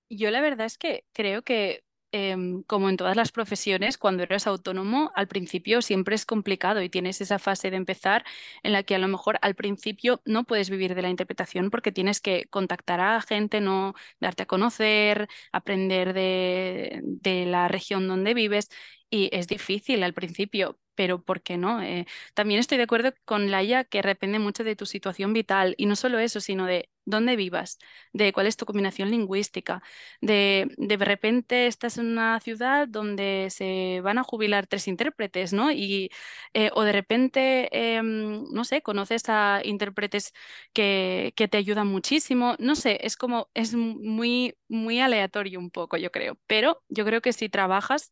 Yo 0.09 0.31
la 0.31 0.41
verdad 0.41 0.67
es 0.67 0.79
que 0.79 1.05
creo 1.13 1.43
que 1.43 1.83
Em, 2.19 2.63
como 2.63 2.89
en 2.89 2.97
todas 2.97 3.15
las 3.15 3.31
profesiones, 3.31 3.99
cuando 3.99 4.23
eres 4.23 4.47
autónomo, 4.47 5.13
al 5.15 5.29
principio 5.29 5.83
siempre 5.83 6.15
es 6.15 6.25
complicado 6.25 6.81
y 6.81 6.89
tienes 6.89 7.21
esa 7.21 7.39
fase 7.39 7.71
de 7.71 7.77
empezar 7.77 8.25
en 8.63 8.73
la 8.73 8.83
que 8.85 8.95
a 8.95 8.99
lo 8.99 9.07
mejor 9.09 9.39
al 9.43 9.55
principio 9.55 10.23
no 10.25 10.45
puedes 10.45 10.71
vivir 10.71 10.95
de 10.95 11.03
la 11.03 11.11
interpretación 11.11 11.69
porque 11.71 11.93
tienes 11.93 12.21
que 12.23 12.47
contactar 12.49 13.01
a 13.01 13.21
gente, 13.21 13.61
no 13.61 13.95
darte 14.19 14.45
a 14.45 14.47
conocer, 14.47 15.29
aprender 15.53 16.15
de, 16.15 17.01
de 17.05 17.45
la 17.45 17.69
región 17.69 18.09
donde 18.09 18.33
vives 18.33 18.71
y 19.11 19.29
es 19.33 19.47
difícil 19.47 20.03
al 20.03 20.15
principio, 20.15 20.79
pero 20.97 21.23
¿por 21.23 21.43
qué 21.43 21.57
no? 21.59 21.83
Eh, 21.83 22.07
también 22.35 22.61
estoy 22.61 22.79
de 22.79 22.85
acuerdo 22.85 23.13
con 23.25 23.51
Laia 23.51 23.85
que 23.85 24.03
depende 24.03 24.39
mucho 24.41 24.65
de 24.65 24.77
tu 24.77 24.87
situación 24.87 25.33
vital 25.33 25.75
y 25.79 25.87
no 25.87 25.97
solo 25.97 26.19
eso, 26.19 26.41
sino 26.41 26.67
de 26.67 26.91
dónde 27.05 27.37
vivas, 27.37 27.79
de 28.13 28.33
cuál 28.33 28.49
es 28.49 28.57
tu 28.57 28.67
combinación 28.67 29.11
lingüística, 29.11 29.83
de 30.21 30.69
de 30.77 30.97
repente 30.97 31.67
estás 31.69 31.99
en 31.99 32.07
una 32.07 32.41
ciudad 32.41 32.89
donde 32.89 33.49
se 33.51 34.01
van 34.03 34.19
a 34.19 34.25
jubilar 34.25 34.67
tres 34.67 34.89
intérpretes, 34.89 35.53
¿no? 35.53 35.71
Y, 35.73 36.11
eh, 36.55 36.71
o 36.75 36.83
de 36.83 36.93
repente, 36.93 37.69
em, 37.97 38.45
no 38.53 38.65
sé, 38.65 38.83
conoces 38.83 39.25
a 39.29 39.61
intérpretes 39.65 40.33
que, 40.73 41.33
que 41.37 41.49
te 41.49 41.59
ayudan 41.59 41.87
muchísimo, 41.89 42.57
no 42.59 42.75
sé, 42.77 42.99
es 43.03 43.17
como, 43.17 43.51
es 43.55 43.75
muy, 43.75 44.57
muy 44.69 45.01
aleatorio 45.01 45.59
un 45.59 45.71
poco, 45.71 45.97
yo 45.97 46.11
creo, 46.11 46.39
pero 46.47 46.83
yo 46.89 47.05
creo 47.05 47.21
que 47.23 47.33
si 47.33 47.49
trabajas 47.49 48.11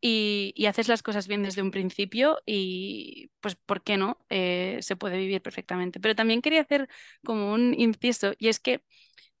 y, 0.00 0.66
haces 0.66 0.88
las 0.88 1.02
cosas 1.02 1.28
bien 1.28 1.42
desde 1.42 1.62
un 1.62 1.70
principio 1.70 2.38
y 2.46 3.30
pues, 3.40 3.56
¿por 3.56 3.82
qué 3.82 3.96
no? 3.96 4.18
Eh, 4.30 4.78
se 4.80 4.96
puede 4.96 5.18
vivir 5.18 5.42
perfectamente. 5.42 6.00
Pero 6.00 6.14
también 6.14 6.42
quería 6.42 6.62
hacer 6.62 6.88
como 7.24 7.52
un 7.52 7.74
inciso 7.78 8.34
y 8.38 8.48
es 8.48 8.60
que, 8.60 8.82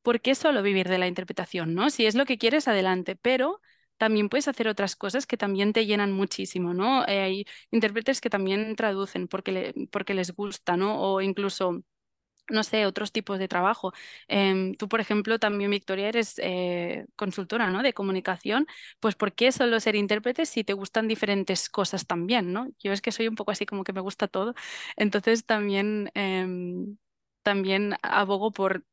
¿por 0.02 0.20
qué 0.20 0.34
solo 0.34 0.62
vivir 0.62 0.88
de 0.88 0.98
la 0.98 1.08
interpretación? 1.08 1.74
¿no? 1.74 1.90
Si 1.90 2.06
es 2.06 2.14
lo 2.14 2.26
que 2.26 2.38
quieres, 2.38 2.68
adelante, 2.68 3.16
pero 3.16 3.60
también 3.96 4.28
puedes 4.28 4.48
hacer 4.48 4.68
otras 4.68 4.96
cosas 4.96 5.26
que 5.26 5.36
también 5.36 5.72
te 5.72 5.86
llenan 5.86 6.12
muchísimo, 6.12 6.74
¿no? 6.74 7.06
Eh, 7.06 7.20
hay 7.20 7.46
intérpretes 7.70 8.20
que 8.20 8.30
también 8.30 8.76
traducen 8.76 9.28
porque, 9.28 9.74
porque 9.90 10.14
les 10.14 10.32
gusta, 10.32 10.76
¿no? 10.76 11.00
O 11.00 11.20
incluso 11.20 11.84
no 12.50 12.62
sé, 12.62 12.86
otros 12.86 13.12
tipos 13.12 13.38
de 13.38 13.48
trabajo. 13.48 13.92
Em, 14.28 14.74
tú, 14.74 14.88
por 14.88 15.00
ejemplo, 15.00 15.38
también, 15.38 15.70
Victoria, 15.70 16.08
eres 16.08 16.34
eh, 16.42 17.06
consultora, 17.16 17.70
¿no? 17.70 17.82
De 17.82 17.94
comunicación. 17.94 18.66
Pues, 19.00 19.14
¿por 19.14 19.32
qué 19.34 19.52
solo 19.52 19.80
ser 19.80 19.96
intérprete 19.96 20.46
si 20.46 20.64
te 20.64 20.72
gustan 20.74 21.08
diferentes 21.08 21.68
cosas 21.68 22.06
también, 22.06 22.52
¿no? 22.52 22.68
Yo 22.78 22.92
es 22.92 23.00
que 23.02 23.12
soy 23.12 23.28
un 23.28 23.34
poco 23.36 23.50
así 23.52 23.66
como 23.66 23.84
que 23.84 23.92
me 23.92 24.00
gusta 24.00 24.28
todo. 24.28 24.54
Entonces, 24.96 25.44
también, 25.46 26.10
em, 26.14 26.96
también 27.42 27.94
abogo 28.02 28.52
por 28.52 28.84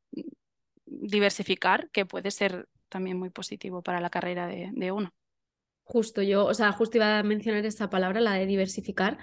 diversificar, 0.85 1.89
que 1.91 2.05
puede 2.05 2.31
ser 2.31 2.67
también 2.89 3.17
muy 3.17 3.29
positivo 3.29 3.81
para 3.81 4.01
la 4.01 4.09
carrera 4.09 4.47
de, 4.47 4.69
de 4.73 4.91
uno. 4.91 5.13
Justo 5.83 6.21
yo, 6.21 6.45
o 6.45 6.53
sea, 6.53 6.71
justo 6.71 6.97
iba 6.97 7.19
a 7.19 7.23
mencionar 7.23 7.65
esa 7.65 7.89
palabra, 7.89 8.21
la 8.21 8.33
de 8.33 8.45
diversificar, 8.45 9.17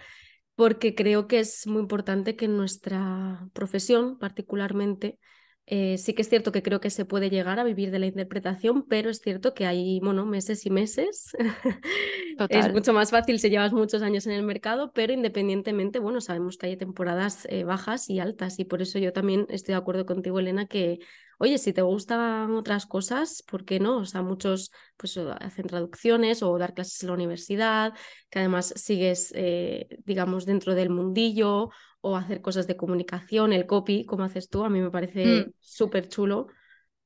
porque 0.59 0.97
creo 0.97 1.29
que 1.29 1.38
es 1.38 1.68
muy 1.68 1.83
importante 1.83 2.35
que 2.35 2.47
en 2.47 2.57
nuestra 2.57 3.49
profesión 3.53 4.18
particularmente 4.18 5.21
eh, 5.70 5.98
sí 5.98 6.14
que 6.14 6.22
es 6.22 6.31
cierto 6.31 6.50
que 6.50 6.62
creo 6.62 6.81
que 6.81 6.88
se 6.88 7.04
puede 7.04 7.28
llegar 7.28 7.59
a 7.59 7.64
vivir 7.64 7.90
de 7.90 7.98
la 7.98 8.07
interpretación, 8.07 8.87
pero 8.88 9.11
es 9.11 9.20
cierto 9.20 9.52
que 9.52 9.66
hay 9.66 10.00
bueno, 10.00 10.24
meses 10.24 10.64
y 10.64 10.70
meses. 10.70 11.37
es 12.48 12.72
mucho 12.72 12.94
más 12.94 13.11
fácil 13.11 13.38
si 13.38 13.50
llevas 13.50 13.74
muchos 13.74 14.00
años 14.00 14.26
en 14.26 14.33
el 14.33 14.44
mercado, 14.44 14.92
pero 14.94 15.12
independientemente, 15.12 15.98
bueno, 15.98 16.22
sabemos 16.22 16.57
que 16.57 16.68
hay 16.68 16.78
temporadas 16.78 17.46
eh, 17.50 17.64
bajas 17.64 18.09
y 18.09 18.18
altas 18.18 18.59
y 18.59 18.64
por 18.64 18.81
eso 18.81 18.98
yo 18.98 19.12
también 19.12 19.46
estoy 19.50 19.74
de 19.74 19.78
acuerdo 19.78 20.07
contigo, 20.07 20.38
Elena, 20.38 20.64
que, 20.64 21.00
oye, 21.38 21.59
si 21.59 21.74
te 21.74 21.83
gustan 21.83 22.52
otras 22.52 22.87
cosas, 22.87 23.42
¿por 23.46 23.66
qué 23.66 23.78
no? 23.78 23.98
O 23.98 24.04
sea, 24.07 24.22
muchos 24.22 24.72
pues 24.96 25.18
hacen 25.18 25.66
traducciones 25.66 26.42
o 26.42 26.57
dar 26.57 26.72
clases 26.72 27.02
en 27.02 27.09
la 27.09 27.14
universidad, 27.14 27.92
que 28.31 28.38
además 28.38 28.72
sigues, 28.74 29.33
eh, 29.35 29.87
digamos, 30.07 30.46
dentro 30.46 30.74
del 30.74 30.88
mundillo 30.88 31.68
o 32.01 32.17
hacer 32.17 32.41
cosas 32.41 32.67
de 32.67 32.77
comunicación, 32.77 33.53
el 33.53 33.67
copy, 33.67 34.05
como 34.05 34.25
haces 34.25 34.49
tú, 34.49 34.65
a 34.65 34.71
mí 34.71 34.81
me 34.81 34.91
parece 34.91 35.47
mm. 35.47 35.53
súper 35.61 36.09
chulo. 36.09 36.49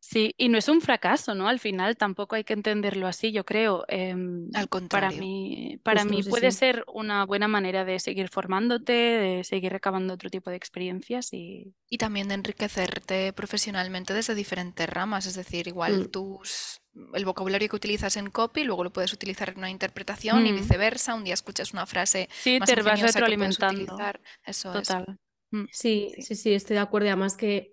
Sí, 0.05 0.35
y 0.37 0.49
no 0.49 0.59
es 0.59 0.69
un 0.69 0.81
fracaso, 0.81 1.33
¿no? 1.37 1.47
Al 1.47 1.61
final 1.61 1.97
tampoco 1.97 2.35
hay 2.35 2.43
que 2.43 2.55
entenderlo 2.55 3.07
así, 3.07 3.31
yo 3.31 3.45
creo. 3.45 3.85
Em, 3.87 4.49
Al 4.53 4.69
contrario. 4.69 5.11
Para 5.11 5.21
mí, 5.21 5.79
para 5.85 6.05
mí 6.05 6.25
puede 6.25 6.51
ser 6.51 6.85
una 6.93 7.25
buena 7.25 7.47
manera 7.47 7.85
de 7.85 8.01
seguir 8.01 8.29
formándote, 8.29 8.93
de 8.93 9.45
seguir 9.45 9.71
recabando 9.71 10.15
otro 10.15 10.29
tipo 10.29 10.51
de 10.51 10.57
experiencias 10.57 11.33
y... 11.33 11.73
Y 11.89 11.99
también 11.99 12.27
de 12.27 12.35
enriquecerte 12.35 13.33
profesionalmente 13.33 14.13
desde 14.13 14.35
diferentes 14.35 14.89
ramas, 14.89 15.27
es 15.27 15.37
decir, 15.37 15.69
igual 15.69 16.01
mm. 16.01 16.11
tus 16.11 16.81
el 17.15 17.25
vocabulario 17.25 17.69
que 17.69 17.77
utilizas 17.77 18.17
en 18.17 18.29
copy, 18.31 18.65
luego 18.65 18.83
lo 18.83 18.93
puedes 18.93 19.13
utilizar 19.13 19.51
en 19.51 19.59
una 19.59 19.71
interpretación 19.71 20.45
y 20.49 20.53
mm. 20.53 20.57
viceversa. 20.57 21.15
Un 21.15 21.23
día 21.23 21.35
escuchas 21.35 21.73
una 21.75 21.87
frase 21.87 22.29
sí, 22.33 22.59
más 22.59 22.69
te 22.69 22.83
vas 22.83 23.01
retroalimentando. 23.01 23.97
Eso 24.45 24.73
Total. 24.73 25.17
Mm. 25.53 25.67
Sí, 25.71 26.13
sí, 26.19 26.35
sí, 26.35 26.55
estoy 26.55 26.75
de 26.75 26.81
acuerdo. 26.81 27.07
Además 27.07 27.37
que 27.37 27.71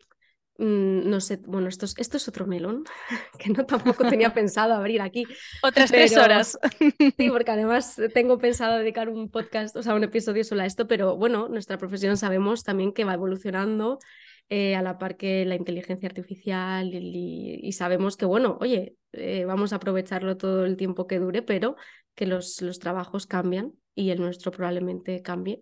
no 0.59 1.21
sé, 1.21 1.37
bueno, 1.45 1.69
esto 1.69 1.85
es, 1.85 1.95
esto 1.97 2.17
es 2.17 2.27
otro 2.27 2.45
melón 2.45 2.83
que 3.39 3.49
no 3.49 3.65
tampoco 3.65 4.07
tenía 4.07 4.33
pensado 4.33 4.73
abrir 4.73 5.01
aquí. 5.01 5.25
Otras 5.63 5.91
tres 5.91 6.15
horas. 6.17 6.59
Sí, 7.17 7.29
porque 7.29 7.51
además 7.51 7.99
tengo 8.13 8.37
pensado 8.37 8.77
dedicar 8.77 9.09
un 9.09 9.29
podcast, 9.29 9.75
o 9.75 9.83
sea, 9.83 9.95
un 9.95 10.03
episodio 10.03 10.43
solo 10.43 10.61
a 10.61 10.65
esto, 10.65 10.87
pero 10.87 11.15
bueno, 11.15 11.47
nuestra 11.47 11.77
profesión 11.77 12.17
sabemos 12.17 12.63
también 12.63 12.91
que 12.91 13.05
va 13.05 13.13
evolucionando 13.13 13.99
eh, 14.49 14.75
a 14.75 14.81
la 14.81 14.97
par 14.97 15.15
que 15.15 15.45
la 15.45 15.55
inteligencia 15.55 16.09
artificial 16.09 16.89
y, 16.93 17.71
sabemos 17.71 18.17
que, 18.17 18.25
bueno, 18.25 18.57
oye, 18.59 18.95
eh, 19.13 19.45
vamos 19.45 19.71
a 19.71 19.77
aprovecharlo 19.77 20.37
todo 20.37 20.65
el 20.65 20.75
tiempo 20.75 21.07
que 21.07 21.19
dure, 21.19 21.41
pero 21.41 21.75
que 22.15 22.25
los, 22.25 22.61
los 22.61 22.79
trabajos 22.79 23.27
cambian 23.27 23.73
y 23.95 24.09
el 24.09 24.19
nuestro 24.19 24.51
probablemente 24.51 25.21
cambie. 25.21 25.61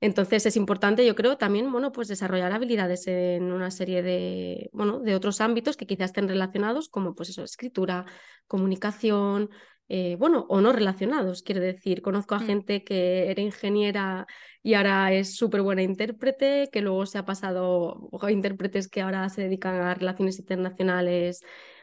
Entonces 0.00 0.46
es 0.46 0.56
importante, 0.56 1.06
yo 1.06 1.14
creo, 1.14 1.36
también, 1.36 1.70
bueno, 1.70 1.92
pues 1.92 2.08
desarrollar 2.08 2.52
habilidades 2.52 3.06
en 3.06 3.52
una 3.52 3.70
serie 3.70 4.02
de, 4.02 4.70
bueno, 4.72 4.98
de 5.00 5.14
otros 5.14 5.40
ámbitos 5.42 5.76
que 5.76 5.86
quizás 5.86 6.06
estén 6.06 6.28
relacionados, 6.28 6.88
como 6.88 7.14
pues 7.14 7.28
eso, 7.28 7.44
escritura, 7.44 8.06
comunicación, 8.46 9.50
eh, 9.92 10.16
bueno, 10.18 10.46
o 10.48 10.60
no 10.60 10.72
relacionados. 10.72 11.42
Quiero 11.42 11.60
decir, 11.60 12.00
conozco 12.00 12.34
a 12.34 12.38
mm. 12.38 12.46
gente 12.46 12.84
que 12.84 13.30
era 13.30 13.42
ingeniera 13.42 14.26
y 14.62 14.74
ahora 14.74 15.12
es 15.12 15.36
súper 15.36 15.62
buena 15.62 15.82
intérprete, 15.82 16.70
que 16.72 16.80
luego 16.80 17.04
se 17.06 17.18
ha 17.18 17.24
pasado 17.24 18.08
a 18.22 18.30
intérpretes 18.30 18.88
que 18.88 19.02
ahora 19.02 19.28
se 19.28 19.42
dedican 19.42 19.74
a 19.74 19.94
relaciones 19.94 20.38
internacionales 20.38 21.42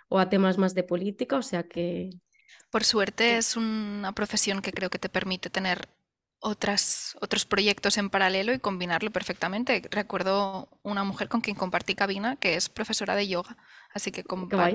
o 0.09 0.19
a 0.19 0.29
temas 0.29 0.57
más 0.57 0.73
de 0.73 0.83
política, 0.83 1.37
o 1.37 1.41
sea 1.41 1.63
que... 1.63 2.09
Por 2.71 2.83
suerte 2.83 3.37
es 3.37 3.57
una 3.57 4.13
profesión 4.13 4.61
que 4.61 4.71
creo 4.71 4.89
que 4.89 4.99
te 4.99 5.09
permite 5.09 5.49
tener 5.49 5.87
otras, 6.39 7.17
otros 7.21 7.45
proyectos 7.45 7.97
en 7.97 8.09
paralelo 8.09 8.53
y 8.53 8.59
combinarlo 8.59 9.11
perfectamente. 9.11 9.81
Recuerdo 9.89 10.69
una 10.83 11.03
mujer 11.03 11.29
con 11.29 11.41
quien 11.41 11.55
compartí 11.55 11.95
cabina 11.95 12.35
que 12.35 12.55
es 12.55 12.69
profesora 12.69 13.15
de 13.15 13.27
yoga, 13.27 13.57
así 13.93 14.11
que 14.11 14.23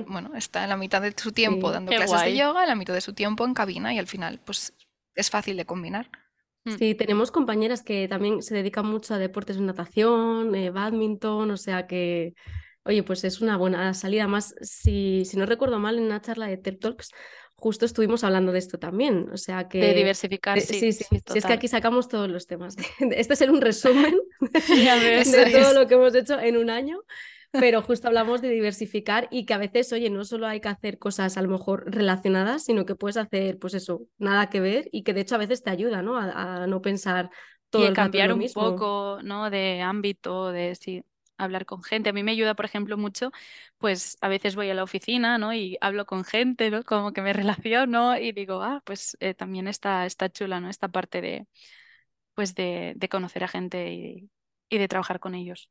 bueno, 0.07 0.31
está 0.35 0.63
en 0.63 0.69
la 0.69 0.77
mitad 0.77 1.01
de 1.01 1.13
su 1.15 1.31
tiempo 1.31 1.71
dando 1.71 1.91
clases 1.91 2.23
de 2.23 2.35
yoga, 2.35 2.63
en 2.63 2.69
la 2.69 2.75
mitad 2.75 2.93
de 2.93 3.01
su 3.01 3.13
tiempo 3.13 3.45
en 3.45 3.53
cabina 3.53 3.93
y 3.93 3.99
al 3.99 4.07
final 4.07 4.39
pues 4.45 4.73
es 5.15 5.29
fácil 5.29 5.57
de 5.57 5.65
combinar. 5.65 6.09
Mm. 6.65 6.77
Sí, 6.77 6.95
tenemos 6.95 7.31
compañeras 7.31 7.83
que 7.83 8.07
también 8.07 8.41
se 8.41 8.55
dedican 8.55 8.85
mucho 8.85 9.13
a 9.13 9.17
deportes 9.17 9.57
de 9.57 9.63
natación, 9.63 10.55
eh, 10.55 10.69
badminton, 10.69 11.51
o 11.51 11.57
sea 11.57 11.87
que, 11.87 12.35
oye, 12.85 13.03
pues 13.03 13.23
es 13.23 13.41
una 13.41 13.57
buena 13.57 13.93
salida. 13.93 14.27
Más, 14.27 14.55
si, 14.61 15.25
si 15.25 15.37
no 15.37 15.45
recuerdo 15.45 15.79
mal, 15.79 15.97
en 15.97 16.05
una 16.05 16.21
charla 16.21 16.47
de 16.47 16.57
TED 16.57 16.77
Talks 16.79 17.11
justo 17.63 17.85
estuvimos 17.85 18.25
hablando 18.25 18.51
de 18.51 18.59
esto 18.59 18.77
también. 18.77 19.29
O 19.31 19.37
sea 19.37 19.69
que. 19.69 19.79
De 19.79 19.93
diversificar, 19.93 20.59
sí. 20.59 20.79
Sí, 20.79 20.91
sí. 20.91 21.05
es 21.33 21.45
que 21.45 21.53
aquí 21.53 21.69
sacamos 21.69 22.09
todos 22.09 22.29
los 22.29 22.45
temas. 22.45 22.75
Este 22.99 23.33
es 23.35 23.41
un 23.41 23.61
resumen 23.61 24.19
de 24.41 25.51
todo 25.53 25.73
lo 25.73 25.87
que 25.87 25.93
hemos 25.93 26.13
hecho 26.13 26.37
en 26.41 26.57
un 26.57 26.69
año. 26.69 26.99
Pero 27.53 27.81
justo 27.81 28.07
hablamos 28.07 28.41
de 28.41 28.49
diversificar 28.49 29.27
y 29.31 29.45
que 29.45 29.53
a 29.53 29.59
veces, 29.59 29.93
oye, 29.93 30.09
no 30.09 30.25
solo 30.25 30.47
hay 30.47 30.59
que 30.59 30.67
hacer 30.69 30.97
cosas 30.97 31.37
a 31.37 31.41
lo 31.41 31.49
mejor 31.49 31.85
relacionadas, 31.85 32.65
sino 32.65 32.83
que 32.83 32.95
puedes 32.95 33.15
hacer, 33.15 33.59
pues 33.59 33.75
eso, 33.75 34.07
nada 34.17 34.49
que 34.49 34.59
ver 34.59 34.89
y 34.91 35.03
que 35.03 35.13
de 35.13 35.21
hecho 35.21 35.35
a 35.35 35.37
veces 35.37 35.61
te 35.61 35.69
ayuda, 35.69 36.01
¿no? 36.01 36.17
A, 36.17 36.65
no 36.65 36.81
pensar 36.81 37.29
todo 37.69 37.83
y 37.83 37.85
el 37.85 37.93
cambiar 37.93 38.33
un 38.33 38.39
mismo. 38.39 38.61
poco, 38.61 39.19
¿no? 39.23 39.51
De 39.51 39.81
ámbito, 39.81 40.51
de 40.51 40.75
sí 40.75 41.03
hablar 41.43 41.65
con 41.65 41.83
gente. 41.83 42.09
A 42.09 42.13
mí 42.13 42.23
me 42.23 42.31
ayuda, 42.31 42.55
por 42.55 42.65
ejemplo, 42.65 42.97
mucho, 42.97 43.31
pues 43.77 44.17
a 44.21 44.27
veces 44.27 44.55
voy 44.55 44.69
a 44.69 44.73
la 44.73 44.83
oficina, 44.83 45.37
¿no? 45.37 45.53
Y 45.53 45.77
hablo 45.81 46.05
con 46.05 46.23
gente, 46.23 46.69
¿no? 46.71 46.83
Como 46.83 47.13
que 47.13 47.21
me 47.21 47.33
relaciono 47.33 48.17
y 48.17 48.31
digo, 48.31 48.61
ah, 48.61 48.81
pues 48.85 49.17
eh, 49.19 49.33
también 49.33 49.67
está, 49.67 50.05
está 50.05 50.29
chula, 50.29 50.59
¿no? 50.59 50.69
Esta 50.69 50.87
parte 50.89 51.21
de, 51.21 51.47
pues 52.33 52.55
de, 52.55 52.95
conocer 53.11 53.43
a 53.43 53.47
gente 53.47 53.91
y, 53.93 54.29
de 54.69 54.87
trabajar 54.87 55.19
con 55.19 55.35
ellos. 55.35 55.69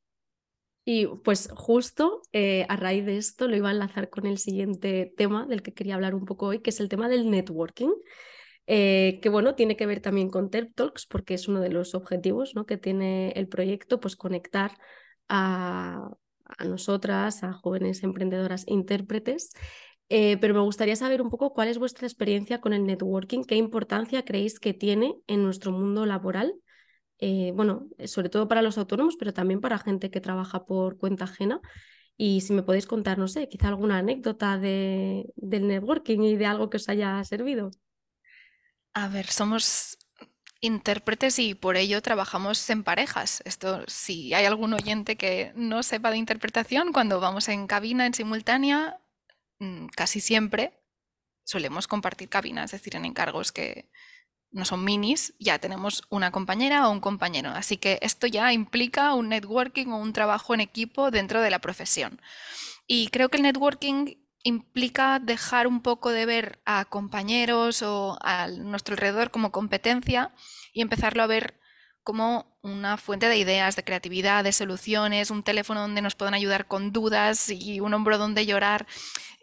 Y 0.85 1.07
pues 1.07 1.49
justo 1.55 2.23
eh, 2.33 2.67
a 2.69 2.77
raíz 2.77 3.07
de 3.07 3.17
esto 3.17 3.49
lo 3.49 3.57
iba 3.57 3.69
a 3.69 3.73
enlazar 3.73 4.11
con 4.11 4.27
el 4.27 4.39
siguiente 4.39 5.13
tema 5.17 5.47
del 5.47 5.63
que 5.63 5.75
quería 5.75 5.95
hablar 5.95 6.15
un 6.15 6.25
poco 6.25 6.47
hoy, 6.47 6.61
que 6.61 6.71
es 6.71 6.81
el 6.81 6.89
tema 6.89 7.09
del 7.09 7.31
networking. 7.31 7.91
Eh, 8.67 9.19
que 9.21 9.29
bueno, 9.29 9.55
tiene 9.57 9.77
que 9.77 9.87
ver 9.87 10.01
también 10.01 10.31
con 10.31 10.49
TED 10.51 10.69
Talks 10.75 11.07
porque 11.07 11.35
es 11.35 11.49
uno 11.49 11.61
de 11.61 11.71
los 11.71 11.95
objetivos 11.95 12.55
¿no? 12.55 12.65
que 12.65 12.77
tiene 12.77 13.33
el 13.33 13.49
proyecto, 13.49 13.99
pues 13.99 14.15
conectar 14.17 14.79
a, 15.33 16.11
nosotras, 16.67 17.43
a 17.43 17.55
jóvenes 17.55 18.03
emprendedoras 18.03 18.65
intérpretes. 18.69 19.53
Eh, 20.11 20.37
pero 20.39 20.53
me 20.53 20.61
gustaría 20.61 20.95
saber 20.95 21.23
un 21.23 21.31
poco 21.31 21.55
cuál 21.55 21.69
es 21.69 21.79
vuestra 21.79 22.07
experiencia 22.07 22.61
con 22.61 22.75
el 22.75 22.85
networking, 22.85 23.45
qué 23.45 23.57
importancia 23.57 24.27
creéis 24.27 24.61
que 24.61 24.75
tiene 24.75 25.15
en 25.27 25.43
nuestro 25.43 25.73
mundo 25.73 26.05
laboral, 26.05 26.53
eh, 27.19 27.53
bueno, 27.55 27.89
sobre 28.05 28.29
todo 28.29 28.47
para 28.47 28.61
los 28.61 28.77
autónomos, 28.77 29.17
pero 29.17 29.33
también 29.33 29.63
para 29.63 29.79
gente 29.79 30.11
que 30.11 30.21
trabaja 30.21 30.67
por 30.67 30.99
cuenta 30.99 31.25
ajena. 31.25 31.61
Y 32.19 32.43
si 32.43 32.53
me 32.53 32.63
podéis 32.63 32.87
contar, 32.87 33.17
no 33.17 33.27
sé, 33.27 33.49
quizá 33.49 33.69
alguna 33.69 33.99
anécdota 33.99 34.59
de, 34.59 35.33
del 35.37 35.67
networking 35.67 36.21
y 36.21 36.37
de 36.37 36.45
algo 36.45 36.69
que 36.69 36.77
os 36.77 36.89
haya 36.91 37.25
servido. 37.25 37.71
A 38.93 39.09
ver, 39.09 39.27
somos 39.29 39.97
intérpretes 40.63 41.39
y 41.41 41.55
por 41.55 41.77
ello 41.77 42.01
trabajamos 42.01 42.71
en 42.71 42.85
parejas. 42.85 43.43
Esto, 43.45 43.85
si 43.89 44.33
hay 44.33 44.47
algún 44.47 44.73
oyente 44.73 45.17
que 45.17 45.53
no 45.57 45.83
sepa 45.83 46.11
de 46.11 46.17
interpretación, 46.17 46.93
cuando 46.93 47.21
vamos 47.21 47.49
en 47.49 47.67
cabina 47.67 48.07
en 48.07 48.15
simultánea, 48.15 49.01
mm, 49.59 49.89
casi 49.89 50.21
siempre 50.21 50.73
solemos 51.45 51.89
compartir 51.89 52.29
cabina, 52.29 52.65
es 52.65 52.71
decir, 52.71 52.95
en 52.97 53.05
encargos 53.05 53.51
que 53.51 53.91
no 54.53 54.65
son 54.65 54.85
minis, 54.85 55.35
ya 55.41 55.59
tenemos 55.59 56.05
una 56.11 56.31
compañera 56.31 56.89
o 56.89 56.93
un 56.93 57.01
compañero. 57.01 57.51
Así 57.51 57.77
que 57.77 57.99
esto 58.01 58.27
ya 58.29 58.53
implica 58.53 59.15
un 59.15 59.31
networking 59.31 59.89
o 59.89 59.97
un 59.97 60.13
trabajo 60.13 60.55
en 60.55 60.61
equipo 60.61 61.11
dentro 61.11 61.41
de 61.41 61.51
la 61.51 61.59
profesión. 61.59 62.21
Y 62.87 63.09
creo 63.09 63.31
que 63.31 63.39
el 63.39 63.43
networking 63.43 64.15
implica 64.43 65.19
dejar 65.19 65.67
un 65.67 65.83
poco 65.83 66.11
de 66.11 66.27
ver 66.27 66.61
a 66.65 66.85
compañeros 66.85 67.83
o 67.83 68.19
a 68.23 68.49
nuestro 68.49 68.95
alrededor 68.95 69.31
como 69.31 69.53
competencia 69.53 70.33
y 70.73 70.81
empezarlo 70.81 71.23
a 71.23 71.27
ver 71.27 71.61
como 72.03 72.59
una 72.63 72.97
fuente 72.97 73.29
de 73.29 73.37
ideas, 73.37 73.77
de 73.77 73.85
creatividad, 73.85 74.45
de 74.45 74.53
soluciones, 74.53 75.31
un 75.31 75.43
teléfono 75.43 75.81
donde 75.81 76.03
nos 76.03 76.17
puedan 76.17 76.35
ayudar 76.35 76.67
con 76.67 76.93
dudas 76.93 77.49
y 77.49 77.81
un 77.81 77.95
hombro 77.95 78.19
donde 78.19 78.47
llorar, 78.47 78.87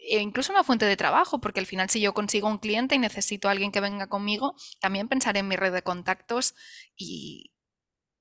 e 0.10 0.20
incluso 0.20 0.52
una 0.52 0.64
fuente 0.64 0.86
de 0.86 0.98
trabajo, 0.98 1.40
porque 1.40 1.60
al 1.60 1.66
final 1.66 1.90
si 1.90 2.02
yo 2.02 2.14
consigo 2.14 2.48
un 2.50 2.58
cliente 2.58 2.96
y 2.96 3.00
necesito 3.00 3.48
a 3.48 3.52
alguien 3.52 3.72
que 3.72 3.82
venga 3.82 4.08
conmigo, 4.08 4.56
también 4.82 5.08
pensaré 5.08 5.40
en 5.40 5.48
mi 5.48 5.56
red 5.56 5.74
de 5.74 5.84
contactos 5.84 6.56
y 6.98 7.52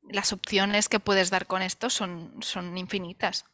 las 0.08 0.32
opciones 0.32 0.88
que 0.88 1.00
puedes 1.00 1.30
dar 1.30 1.46
con 1.46 1.62
esto 1.62 1.90
son, 1.90 2.36
son 2.40 2.78
infinitas. 2.78 3.44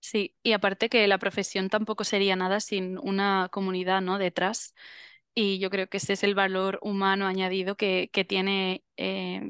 Sí, 0.00 0.34
y 0.42 0.52
aparte 0.52 0.88
que 0.88 1.06
la 1.06 1.18
profesión 1.18 1.68
tampoco 1.68 2.04
sería 2.04 2.34
nada 2.36 2.60
sin 2.60 2.98
una 2.98 3.48
comunidad, 3.52 4.00
¿no? 4.00 4.18
Detrás. 4.18 4.74
Y 5.34 5.58
yo 5.60 5.70
creo 5.70 5.88
que 5.88 5.98
ese 5.98 6.14
es 6.14 6.24
el 6.24 6.34
valor 6.34 6.78
humano 6.82 7.26
añadido 7.26 7.76
que, 7.76 8.10
que 8.12 8.24
tiene 8.24 8.82
eh, 8.96 9.42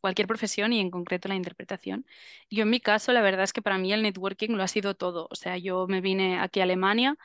cualquier 0.00 0.26
profesión 0.28 0.72
y 0.72 0.80
en 0.80 0.90
concreto 0.90 1.28
la 1.28 1.34
interpretación. 1.36 2.06
Yo 2.50 2.62
en 2.62 2.70
mi 2.70 2.80
caso, 2.80 3.12
la 3.12 3.20
verdad 3.22 3.44
es 3.44 3.52
que 3.52 3.62
para 3.62 3.78
mí 3.78 3.92
el 3.92 4.02
networking 4.02 4.50
lo 4.50 4.62
ha 4.62 4.68
sido 4.68 4.94
todo. 4.96 5.28
O 5.30 5.34
sea, 5.34 5.58
yo 5.58 5.86
me 5.88 6.00
vine 6.00 6.38
aquí 6.40 6.60
a 6.60 6.62
Alemania, 6.64 7.16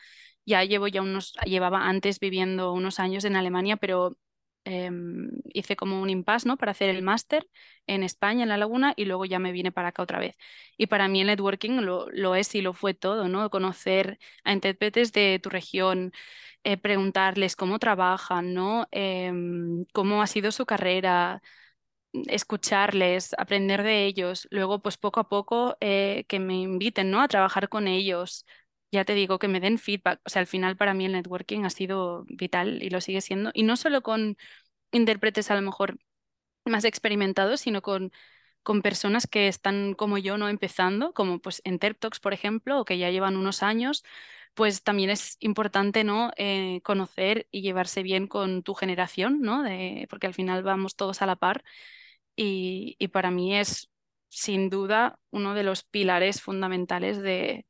ya 0.45 0.63
llevo 0.65 0.87
ya 0.87 1.01
unos, 1.01 1.33
llevaba 1.45 1.87
antes 1.87 2.19
viviendo 2.19 2.73
unos 2.73 2.99
años 2.99 3.25
en 3.25 3.35
Alemania, 3.35 3.77
pero 3.77 4.17
em, 4.65 5.29
hice 5.53 5.75
como 5.75 6.01
un 6.01 6.09
impasse 6.09 6.47
¿no? 6.47 6.57
para 6.57 6.71
hacer 6.71 6.89
el 6.89 7.01
máster 7.03 7.47
en 7.87 8.03
España, 8.03 8.43
en 8.43 8.49
La 8.49 8.57
Laguna, 8.57 8.93
y 8.95 9.05
luego 9.05 9.25
ya 9.25 9.39
me 9.39 9.51
vine 9.51 9.71
para 9.71 9.89
acá 9.89 10.03
otra 10.03 10.19
vez. 10.19 10.35
Y 10.77 10.87
para 10.87 11.07
mí 11.07 11.21
el 11.21 11.27
networking 11.27 11.81
lo, 11.81 12.07
lo 12.11 12.35
es 12.35 12.53
y 12.55 12.61
lo 12.61 12.73
fue 12.73 12.93
todo, 12.93 13.27
¿no? 13.27 13.49
Conocer 13.49 14.19
a 14.43 14.53
intérpretes 14.53 15.11
de 15.13 15.39
tu 15.41 15.49
región, 15.49 16.11
eh, 16.63 16.77
preguntarles 16.77 17.55
cómo 17.55 17.79
trabajan, 17.79 18.53
¿no? 18.53 18.87
Em, 18.91 19.85
cómo 19.93 20.21
ha 20.21 20.27
sido 20.27 20.51
su 20.51 20.65
carrera, 20.65 21.41
escucharles, 22.27 23.33
aprender 23.37 23.83
de 23.83 24.05
ellos, 24.05 24.47
luego 24.51 24.81
pues 24.81 24.97
poco 24.97 25.19
a 25.21 25.29
poco 25.29 25.77
eh, 25.79 26.25
que 26.27 26.39
me 26.39 26.55
inviten, 26.61 27.09
¿no? 27.11 27.21
A 27.21 27.27
trabajar 27.27 27.69
con 27.69 27.87
ellos. 27.87 28.45
Ya 28.91 29.05
te 29.05 29.13
digo, 29.13 29.39
que 29.39 29.47
me 29.47 29.59
den 29.61 29.77
feedback. 29.79 30.19
O 30.25 30.29
sea, 30.29 30.41
al 30.41 30.47
final 30.47 30.75
para 30.77 30.93
mí 30.93 31.05
el 31.05 31.13
networking 31.13 31.63
ha 31.63 31.69
sido 31.69 32.25
vital 32.27 32.83
y 32.83 32.89
lo 32.89 32.99
sigue 33.01 33.21
siendo. 33.21 33.51
Y 33.53 33.63
no 33.63 33.77
solo 33.77 34.01
con 34.01 34.37
intérpretes 34.91 35.51
a 35.51 35.55
lo 35.55 35.61
mejor 35.63 35.99
más 36.65 36.85
experimentados, 36.85 37.61
sino 37.61 37.81
con, 37.81 38.11
con 38.63 38.81
personas 38.83 39.27
que 39.27 39.47
están 39.49 39.93
como 39.95 40.17
yo, 40.19 40.37
¿no? 40.37 40.49
Empezando, 40.49 41.13
como 41.13 41.39
pues 41.41 41.61
en 41.65 41.79
TERPTOX, 41.79 42.19
por 42.19 42.33
ejemplo, 42.33 42.79
o 42.81 42.85
que 42.85 42.97
ya 42.99 43.11
llevan 43.11 43.37
unos 43.37 43.63
años, 43.63 44.03
pues 44.55 44.83
también 44.83 45.09
es 45.11 45.37
importante, 45.41 46.03
¿no? 46.05 46.31
Eh, 46.37 46.81
conocer 46.83 47.47
y 47.51 47.61
llevarse 47.61 48.03
bien 48.03 48.27
con 48.27 48.63
tu 48.63 48.75
generación, 48.75 49.41
¿no? 49.41 49.63
De, 49.63 50.07
porque 50.09 50.27
al 50.27 50.33
final 50.35 50.63
vamos 50.63 50.95
todos 50.95 51.21
a 51.21 51.25
la 51.27 51.35
par 51.37 51.63
y, 52.35 52.95
y 52.99 53.09
para 53.09 53.31
mí 53.31 53.55
es 53.57 53.89
sin 54.29 54.69
duda 54.69 55.19
uno 55.31 55.53
de 55.55 55.63
los 55.63 55.83
pilares 55.83 56.41
fundamentales 56.41 57.19
de, 57.21 57.65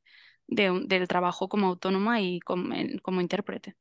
de, 0.54 0.82
del 0.86 1.08
trabajo 1.08 1.48
como 1.48 1.68
autónoma 1.68 2.20
y 2.20 2.40
como, 2.40 2.74
como 3.02 3.20
intérprete. 3.20 3.76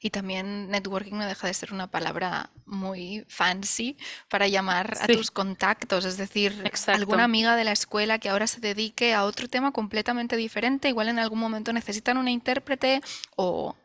Y 0.00 0.10
también 0.10 0.70
networking 0.70 1.14
no 1.14 1.26
deja 1.26 1.46
de 1.46 1.54
ser 1.54 1.72
una 1.72 1.90
palabra 1.90 2.50
muy 2.66 3.24
fancy 3.28 3.96
para 4.28 4.48
llamar 4.48 4.96
a 5.00 5.06
tus 5.06 5.30
contactos, 5.30 6.04
es 6.04 6.16
decir, 6.16 6.64
alguna 6.88 7.24
amiga 7.24 7.54
de 7.54 7.64
la 7.64 7.72
escuela 7.72 8.18
que 8.18 8.28
ahora 8.28 8.48
se 8.48 8.60
dedique 8.60 9.14
a 9.14 9.24
otro 9.24 9.48
tema 9.48 9.72
completamente 9.72 10.36
diferente, 10.36 10.88
igual 10.88 11.08
en 11.08 11.20
algún 11.20 11.38
momento 11.38 11.72
necesitan 11.72 12.16
una 12.16 12.30
intérprete 12.30 13.00
o 13.36 13.76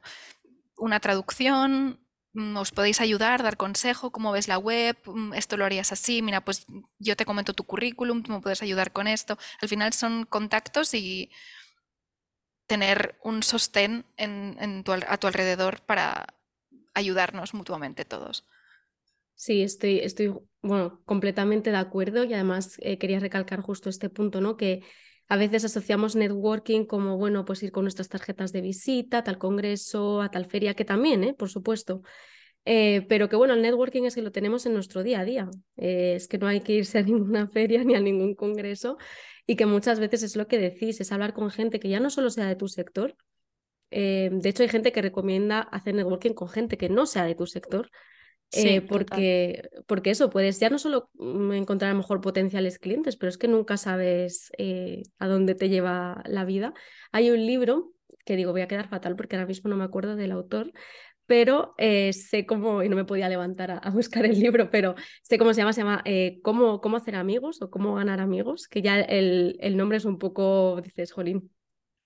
una 0.78 1.00
traducción, 1.00 2.00
mm, 2.34 2.58
os 2.58 2.72
podéis 2.72 3.00
ayudar, 3.00 3.44
dar 3.44 3.58
consejo, 3.58 4.12
cómo 4.12 4.32
ves 4.32 4.48
la 4.48 4.58
web, 4.58 4.98
mm, 5.06 5.34
esto 5.34 5.58
lo 5.58 5.66
harías 5.66 5.92
así, 5.92 6.24
mira, 6.24 6.42
pues 6.42 6.66
yo 6.98 7.16
te 7.16 7.26
comento 7.26 7.54
tu 7.54 7.66
currículum, 7.66 8.24
tú 8.24 8.32
me 8.32 8.42
puedes 8.42 8.64
ayudar 8.64 8.92
con 8.92 9.08
esto. 9.08 9.38
Al 9.62 9.70
final 9.70 9.94
son 9.94 10.26
contactos 10.26 10.96
y 10.96 11.30
tener 12.74 13.20
un 13.22 13.44
sostén 13.44 14.04
a 14.18 15.18
tu 15.18 15.28
alrededor 15.28 15.82
para 15.86 16.26
ayudarnos 16.96 17.54
mutuamente 17.54 18.04
todos. 18.04 18.48
Sí, 19.36 19.62
estoy, 19.62 20.00
estoy 20.00 20.34
bueno, 20.64 21.00
completamente 21.06 21.70
de 21.70 21.78
acuerdo 21.78 22.24
y 22.24 22.34
además 22.34 22.78
eh, 22.80 22.98
quería 22.98 23.20
recalcar 23.20 23.62
justo 23.62 23.92
este 23.92 24.10
punto, 24.10 24.42
¿no? 24.42 24.58
Que 24.58 24.82
a 25.28 25.38
veces 25.38 25.66
asociamos 25.66 26.16
networking 26.16 26.86
como, 26.86 27.16
bueno, 27.16 27.46
pues 27.46 27.62
ir 27.62 27.72
con 27.72 27.84
nuestras 27.84 28.10
tarjetas 28.10 28.52
de 28.52 28.62
visita, 28.62 29.24
tal 29.24 29.38
congreso, 29.38 30.22
a 30.22 30.32
tal 30.32 30.48
feria, 30.48 30.74
que 30.74 30.84
también, 30.84 31.24
¿eh? 31.24 31.36
por 31.36 31.50
supuesto. 31.50 32.02
Eh, 32.66 33.06
pero 33.08 33.30
que 33.30 33.36
bueno, 33.36 33.54
el 33.54 33.62
networking 33.62 34.04
es 34.06 34.16
que 34.16 34.24
lo 34.24 34.32
tenemos 34.32 34.66
en 34.66 34.74
nuestro 34.74 35.04
día 35.04 35.20
a 35.20 35.26
día. 35.26 35.48
Es 35.76 36.28
que 36.28 36.40
no 36.40 36.48
hay 36.48 36.62
que 36.62 36.74
irse 36.74 36.98
a 36.98 37.02
ninguna 37.04 37.48
feria 37.48 37.84
ni 37.84 37.94
a 37.94 38.00
ningún 38.00 38.34
congreso 38.34 38.98
y 39.46 39.56
que 39.56 39.66
muchas 39.66 40.00
veces 40.00 40.24
es 40.24 40.36
lo 40.36 40.48
que 40.48 40.58
decís, 40.58 41.00
es 41.02 41.12
hablar 41.12 41.34
con 41.34 41.50
gente 41.52 41.80
que 41.80 41.90
ya 41.90 42.00
no 42.00 42.10
solo 42.10 42.30
sea 42.30 42.48
de 42.48 42.56
tu 42.56 42.68
sector. 42.68 43.16
Eh, 43.92 44.30
de 44.32 44.50
hecho, 44.50 44.64
hay 44.64 44.70
gente 44.70 44.92
que 44.92 45.02
recomienda 45.02 45.60
hacer 45.60 45.96
networking 45.96 46.34
con 46.34 46.50
gente 46.50 46.78
que 46.78 46.90
no 46.90 47.06
sea 47.06 47.26
de 47.26 47.36
tu 47.36 47.46
sector. 47.46 47.90
porque, 48.88 49.70
porque 49.88 50.12
eso, 50.12 50.30
puedes 50.30 50.60
ya 50.60 50.70
no 50.70 50.78
solo 50.78 51.10
mm, 51.14 51.54
encontrar 51.54 51.90
a 51.90 51.94
lo 51.94 52.00
mejor 52.00 52.22
potenciales 52.22 52.80
clientes, 52.80 53.18
pero 53.18 53.30
es 53.30 53.38
que 53.38 53.48
nunca 53.48 53.78
sabes 53.78 54.52
a 55.20 55.28
dónde 55.28 55.56
te 55.56 55.70
lleva 55.70 56.24
la 56.26 56.46
vida. 56.46 56.74
Hay 57.12 57.30
un 57.32 57.46
libro 57.46 57.94
que 58.26 58.36
digo, 58.36 58.52
voy 58.52 58.62
a 58.62 58.68
quedar 58.68 58.88
fatal 58.88 59.16
porque 59.16 59.36
ahora 59.36 59.48
mismo 59.48 59.70
no 59.70 59.76
me 59.76 59.84
acuerdo 59.84 60.16
del 60.16 60.32
autor, 60.32 60.72
pero 61.26 61.74
eh, 61.78 62.14
sé 62.14 62.46
cómo, 62.46 62.84
y 62.84 62.90
no 62.90 62.96
me 62.96 63.06
podía 63.06 63.30
levantar 63.30 63.72
a, 63.72 63.90
buscar 63.90 64.26
el 64.26 64.40
libro, 64.40 64.70
pero 64.70 64.96
sé 65.22 65.38
cómo 65.38 65.54
se 65.54 65.62
llama, 65.62 65.74
se 65.74 65.82
llama 65.82 66.02
eh, 66.06 66.40
cómo, 66.44 66.82
cómo 66.82 66.98
hacer 66.98 67.16
amigos 67.16 67.62
o 67.62 67.70
cómo 67.70 67.96
ganar 67.96 68.20
amigos, 68.20 68.68
que 68.68 68.82
ya 68.82 69.00
el, 69.00 69.58
el 69.60 69.78
nombre 69.78 69.98
es 69.98 70.06
un 70.06 70.18
poco, 70.20 70.82
dices, 70.82 71.12
jolín, 71.12 71.52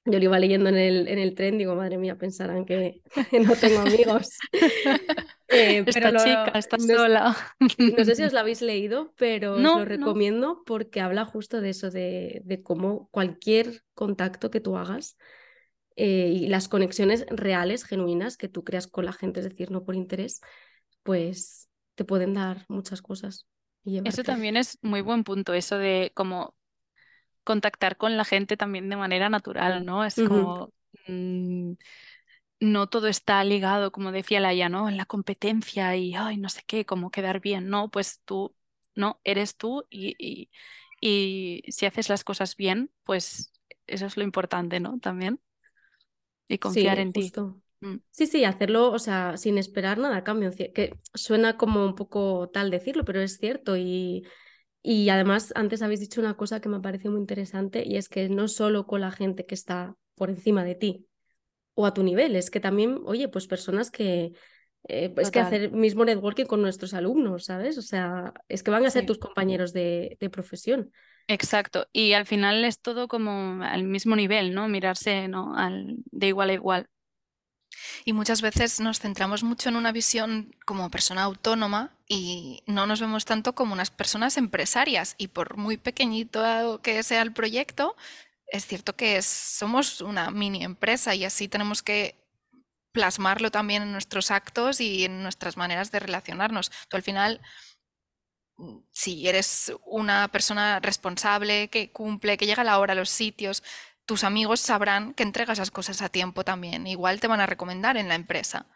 yo 0.09 0.19
lo 0.19 0.25
iba 0.25 0.39
leyendo 0.39 0.69
en 0.69 0.77
el, 0.77 1.07
en 1.07 1.19
el 1.19 1.35
tren, 1.35 1.57
digo, 1.57 1.75
madre 1.75 1.97
mía, 1.97 2.17
pensarán 2.17 2.65
que, 2.65 3.01
no 3.45 3.55
tengo 3.55 3.79
amigos. 3.79 4.29
Eh, 5.49 5.85
pero 5.85 6.09
Esta 6.09 6.25
chica 6.25 6.59
está 6.59 6.77
sola. 6.77 7.33
No 7.77 8.03
sé 8.03 8.15
si 8.15 8.23
os 8.25 8.33
lo 8.33 8.39
habéis 8.39 8.61
leído, 8.61 9.13
pero 9.17 9.53
os 9.53 9.61
lo 9.61 9.85
recomiendo 9.85 10.61
porque 10.65 10.99
habla 10.99 11.23
justo 11.23 11.61
de 11.61 11.69
eso, 11.69 11.89
de, 11.89 12.41
de 12.43 12.61
cómo 12.61 13.07
cualquier 13.11 13.81
contacto 13.93 14.51
que 14.51 14.59
tú 14.59 14.75
hagas 14.75 15.15
eh, 15.99 16.31
y 16.31 16.47
las 16.47 16.67
conexiones 16.67 17.25
reales, 17.27 17.83
genuinas 17.83 18.37
que 18.37 18.47
tú 18.47 18.63
creas 18.63 18.85
con 18.85 19.03
la 19.03 19.13
gente, 19.13 19.39
es 19.39 19.49
decir, 19.49 19.71
no 19.71 19.83
por 19.83 19.95
interés, 19.95 20.41
pues 21.01 21.69
te 21.95 22.05
pueden 22.05 22.35
dar 22.35 22.65
muchas 22.69 23.01
cosas. 23.01 23.47
eso 23.83 24.23
también 24.23 24.57
es 24.57 24.77
muy 24.83 25.01
buen 25.01 25.23
punto, 25.23 25.55
eso 25.55 25.79
de 25.79 26.11
como 26.13 26.55
contactar 27.43 27.97
con 27.97 28.15
la 28.15 28.25
gente 28.25 28.57
también 28.57 28.89
de 28.89 28.95
manera 28.95 29.27
natural, 29.27 29.85
¿no? 29.85 30.05
Es 30.05 30.15
como... 30.15 30.71
Mm, 31.07 31.73
no 32.59 32.87
todo 32.87 33.07
está 33.07 33.43
ligado, 33.43 33.91
como 33.91 34.11
decía 34.11 34.39
Laia, 34.39 34.69
¿no? 34.69 34.89
En 34.89 34.97
la 34.97 35.05
competencia 35.05 35.95
y, 35.95 36.13
ay, 36.15 36.37
no 36.37 36.49
sé 36.49 36.61
qué, 36.65 36.85
cómo 36.85 37.11
quedar 37.11 37.39
bien, 37.39 37.69
¿no? 37.69 37.89
Pues 37.89 38.21
tú, 38.23 38.55
no, 38.95 39.19
eres 39.23 39.57
tú 39.57 39.85
y, 39.89 40.15
y, 40.19 40.49
y 41.01 41.71
si 41.71 41.85
haces 41.87 42.09
las 42.09 42.23
cosas 42.23 42.55
bien, 42.55 42.91
pues 43.03 43.51
eso 43.87 44.05
es 44.05 44.17
lo 44.17 44.23
importante, 44.23 44.79
¿no? 44.79 44.99
También 44.99 45.39
y 46.47 46.57
confiar 46.57 46.99
en 46.99 47.13
ti. 47.13 47.33
Mm. 47.81 47.97
Sí, 48.11 48.25
sí, 48.25 48.43
hacerlo, 48.43 48.91
o 48.91 48.99
sea, 48.99 49.37
sin 49.37 49.57
esperar 49.57 49.97
nada 49.99 50.17
a 50.17 50.23
cambio, 50.23 50.51
que 50.51 50.95
suena 51.13 51.57
como 51.57 51.85
un 51.85 51.95
poco 51.95 52.49
tal 52.51 52.71
decirlo, 52.71 53.05
pero 53.05 53.21
es 53.21 53.37
cierto 53.37 53.77
y, 53.77 54.25
y 54.81 55.09
además 55.09 55.53
antes 55.55 55.81
habéis 55.81 55.99
dicho 55.99 56.21
una 56.21 56.35
cosa 56.35 56.59
que 56.61 56.69
me 56.69 56.79
parecido 56.79 57.11
muy 57.11 57.21
interesante 57.21 57.83
y 57.85 57.97
es 57.97 58.09
que 58.09 58.29
no 58.29 58.47
solo 58.47 58.87
con 58.87 59.01
la 59.01 59.11
gente 59.11 59.45
que 59.45 59.55
está 59.55 59.95
por 60.15 60.29
encima 60.29 60.63
de 60.63 60.75
ti 60.75 61.07
o 61.75 61.85
a 61.85 61.93
tu 61.93 62.03
nivel, 62.03 62.35
es 62.35 62.49
que 62.49 62.59
también, 62.59 62.99
oye, 63.05 63.27
pues 63.29 63.47
personas 63.47 63.91
que, 63.91 64.33
eh, 64.87 65.13
es 65.17 65.31
que 65.31 65.39
hacer 65.39 65.71
mismo 65.71 66.05
networking 66.05 66.45
con 66.45 66.61
nuestros 66.61 66.93
alumnos, 66.93 67.45
¿sabes? 67.45 67.77
O 67.77 67.81
sea, 67.81 68.33
es 68.47 68.63
que 68.63 68.71
van 68.71 68.85
a 68.85 68.89
ser 68.89 69.05
tus 69.05 69.17
compañeros 69.17 69.73
de, 69.73 70.17
de 70.19 70.29
profesión. 70.29 70.91
Exacto, 71.27 71.87
y 71.91 72.13
al 72.13 72.25
final 72.25 72.63
es 72.63 72.79
todo 72.79 73.07
como 73.07 73.61
al 73.63 73.83
mismo 73.83 74.15
nivel, 74.15 74.53
¿no? 74.53 74.67
Mirarse, 74.69 75.27
¿no? 75.27 75.57
Al, 75.57 75.97
de 76.11 76.27
igual 76.27 76.49
a 76.49 76.53
igual. 76.53 76.89
Y 78.05 78.13
muchas 78.13 78.41
veces 78.41 78.79
nos 78.79 78.99
centramos 78.99 79.43
mucho 79.43 79.69
en 79.69 79.75
una 79.75 79.91
visión 79.91 80.55
como 80.65 80.89
persona 80.89 81.23
autónoma 81.23 81.95
y 82.07 82.63
no 82.65 82.87
nos 82.87 83.01
vemos 83.01 83.25
tanto 83.25 83.53
como 83.53 83.73
unas 83.73 83.91
personas 83.91 84.37
empresarias. 84.37 85.15
Y 85.17 85.27
por 85.27 85.57
muy 85.57 85.77
pequeñito 85.77 86.79
que 86.81 87.03
sea 87.03 87.21
el 87.21 87.33
proyecto, 87.33 87.95
es 88.47 88.65
cierto 88.65 88.95
que 88.95 89.21
somos 89.21 90.01
una 90.01 90.31
mini 90.31 90.63
empresa 90.63 91.15
y 91.15 91.25
así 91.25 91.47
tenemos 91.47 91.83
que 91.83 92.15
plasmarlo 92.91 93.51
también 93.51 93.83
en 93.83 93.91
nuestros 93.91 94.31
actos 94.31 94.81
y 94.81 95.05
en 95.05 95.23
nuestras 95.23 95.57
maneras 95.57 95.91
de 95.91 95.99
relacionarnos. 95.99 96.71
Tú 96.89 96.97
al 96.97 97.03
final 97.03 97.41
si 98.91 99.27
eres 99.27 99.71
una 99.85 100.29
persona 100.29 100.79
responsable, 100.79 101.69
que 101.69 101.91
cumple, 101.91 102.37
que 102.37 102.45
llega 102.45 102.61
a 102.61 102.65
la 102.65 102.79
hora 102.79 102.93
a 102.93 102.95
los 102.95 103.09
sitios, 103.09 103.63
tus 104.05 104.23
amigos 104.23 104.61
sabrán 104.61 105.13
que 105.13 105.23
entregas 105.23 105.59
las 105.59 105.71
cosas 105.71 106.01
a 106.01 106.09
tiempo 106.09 106.43
también. 106.43 106.87
Igual 106.87 107.19
te 107.19 107.27
van 107.27 107.41
a 107.41 107.45
recomendar 107.45 107.97
en 107.97 108.07
la 108.07 108.15
empresa. 108.15 108.67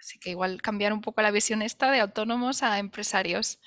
Así 0.00 0.18
que 0.18 0.30
igual 0.30 0.62
cambiar 0.62 0.92
un 0.92 1.00
poco 1.00 1.22
la 1.22 1.30
visión 1.30 1.62
esta 1.62 1.90
de 1.90 2.00
autónomos 2.00 2.62
a 2.62 2.78
empresarios. 2.78 3.60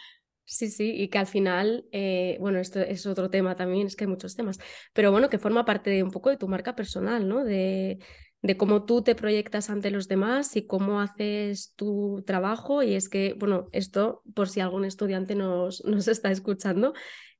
Sí, 0.45 0.69
sí, 0.69 0.91
y 0.91 1.07
que 1.09 1.19
al 1.19 1.27
final, 1.27 1.85
eh, 1.91 2.37
bueno, 2.39 2.59
esto 2.59 2.79
es 2.81 3.05
otro 3.05 3.29
tema 3.29 3.55
también, 3.55 3.87
es 3.87 3.95
que 3.95 4.03
hay 4.03 4.09
muchos 4.09 4.35
temas, 4.35 4.59
pero 4.91 5.11
bueno, 5.11 5.29
que 5.29 5.37
forma 5.37 5.63
parte 5.63 5.91
de 5.91 6.03
un 6.03 6.11
poco 6.11 6.29
de 6.29 6.37
tu 6.37 6.47
marca 6.47 6.75
personal, 6.75 7.27
¿no? 7.27 7.45
De, 7.45 7.99
de 8.41 8.57
cómo 8.57 8.85
tú 8.85 9.03
te 9.03 9.15
proyectas 9.15 9.69
ante 9.69 9.91
los 9.91 10.07
demás 10.07 10.55
y 10.55 10.65
cómo 10.65 10.99
haces 10.99 11.73
tu 11.75 12.23
trabajo. 12.25 12.83
Y 12.83 12.95
es 12.95 13.09
que, 13.09 13.35
bueno, 13.37 13.67
esto, 13.71 14.23
por 14.33 14.49
si 14.49 14.59
algún 14.61 14.85
estudiante 14.85 15.35
nos, 15.35 15.83
nos 15.85 16.07
está 16.07 16.31
escuchando, 16.31 16.93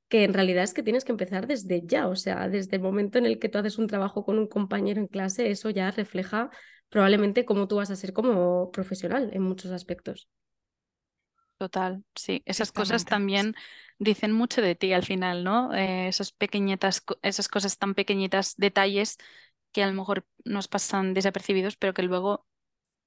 que 0.08 0.24
en 0.24 0.34
realidad 0.34 0.64
es 0.64 0.74
que 0.74 0.82
tienes 0.82 1.04
que 1.04 1.12
empezar 1.12 1.46
desde 1.46 1.82
ya, 1.86 2.06
o 2.08 2.16
sea, 2.16 2.48
desde 2.48 2.76
el 2.76 2.82
momento 2.82 3.18
en 3.18 3.26
el 3.26 3.38
que 3.38 3.48
tú 3.48 3.58
haces 3.58 3.78
un 3.78 3.86
trabajo 3.86 4.24
con 4.24 4.38
un 4.38 4.46
compañero 4.46 5.00
en 5.00 5.06
clase, 5.08 5.50
eso 5.50 5.70
ya 5.70 5.90
refleja 5.90 6.50
probablemente 6.90 7.46
cómo 7.46 7.66
tú 7.66 7.76
vas 7.76 7.90
a 7.90 7.96
ser 7.96 8.12
como 8.12 8.70
profesional 8.70 9.30
en 9.32 9.42
muchos 9.42 9.70
aspectos. 9.72 10.28
Total, 11.56 12.04
sí, 12.16 12.42
esas 12.44 12.72
cosas 12.72 13.04
también 13.04 13.54
dicen 13.98 14.32
mucho 14.32 14.60
de 14.60 14.74
ti 14.74 14.92
al 14.92 15.04
final, 15.04 15.44
¿no? 15.44 15.72
Eh, 15.74 16.08
esas 16.08 16.32
pequeñitas, 16.32 17.04
esas 17.22 17.48
cosas 17.48 17.78
tan 17.78 17.94
pequeñitas, 17.94 18.56
detalles 18.56 19.16
que 19.72 19.82
a 19.82 19.86
lo 19.86 19.94
mejor 19.94 20.26
nos 20.44 20.68
pasan 20.68 21.14
desapercibidos, 21.14 21.76
pero 21.76 21.94
que 21.94 22.02
luego 22.02 22.46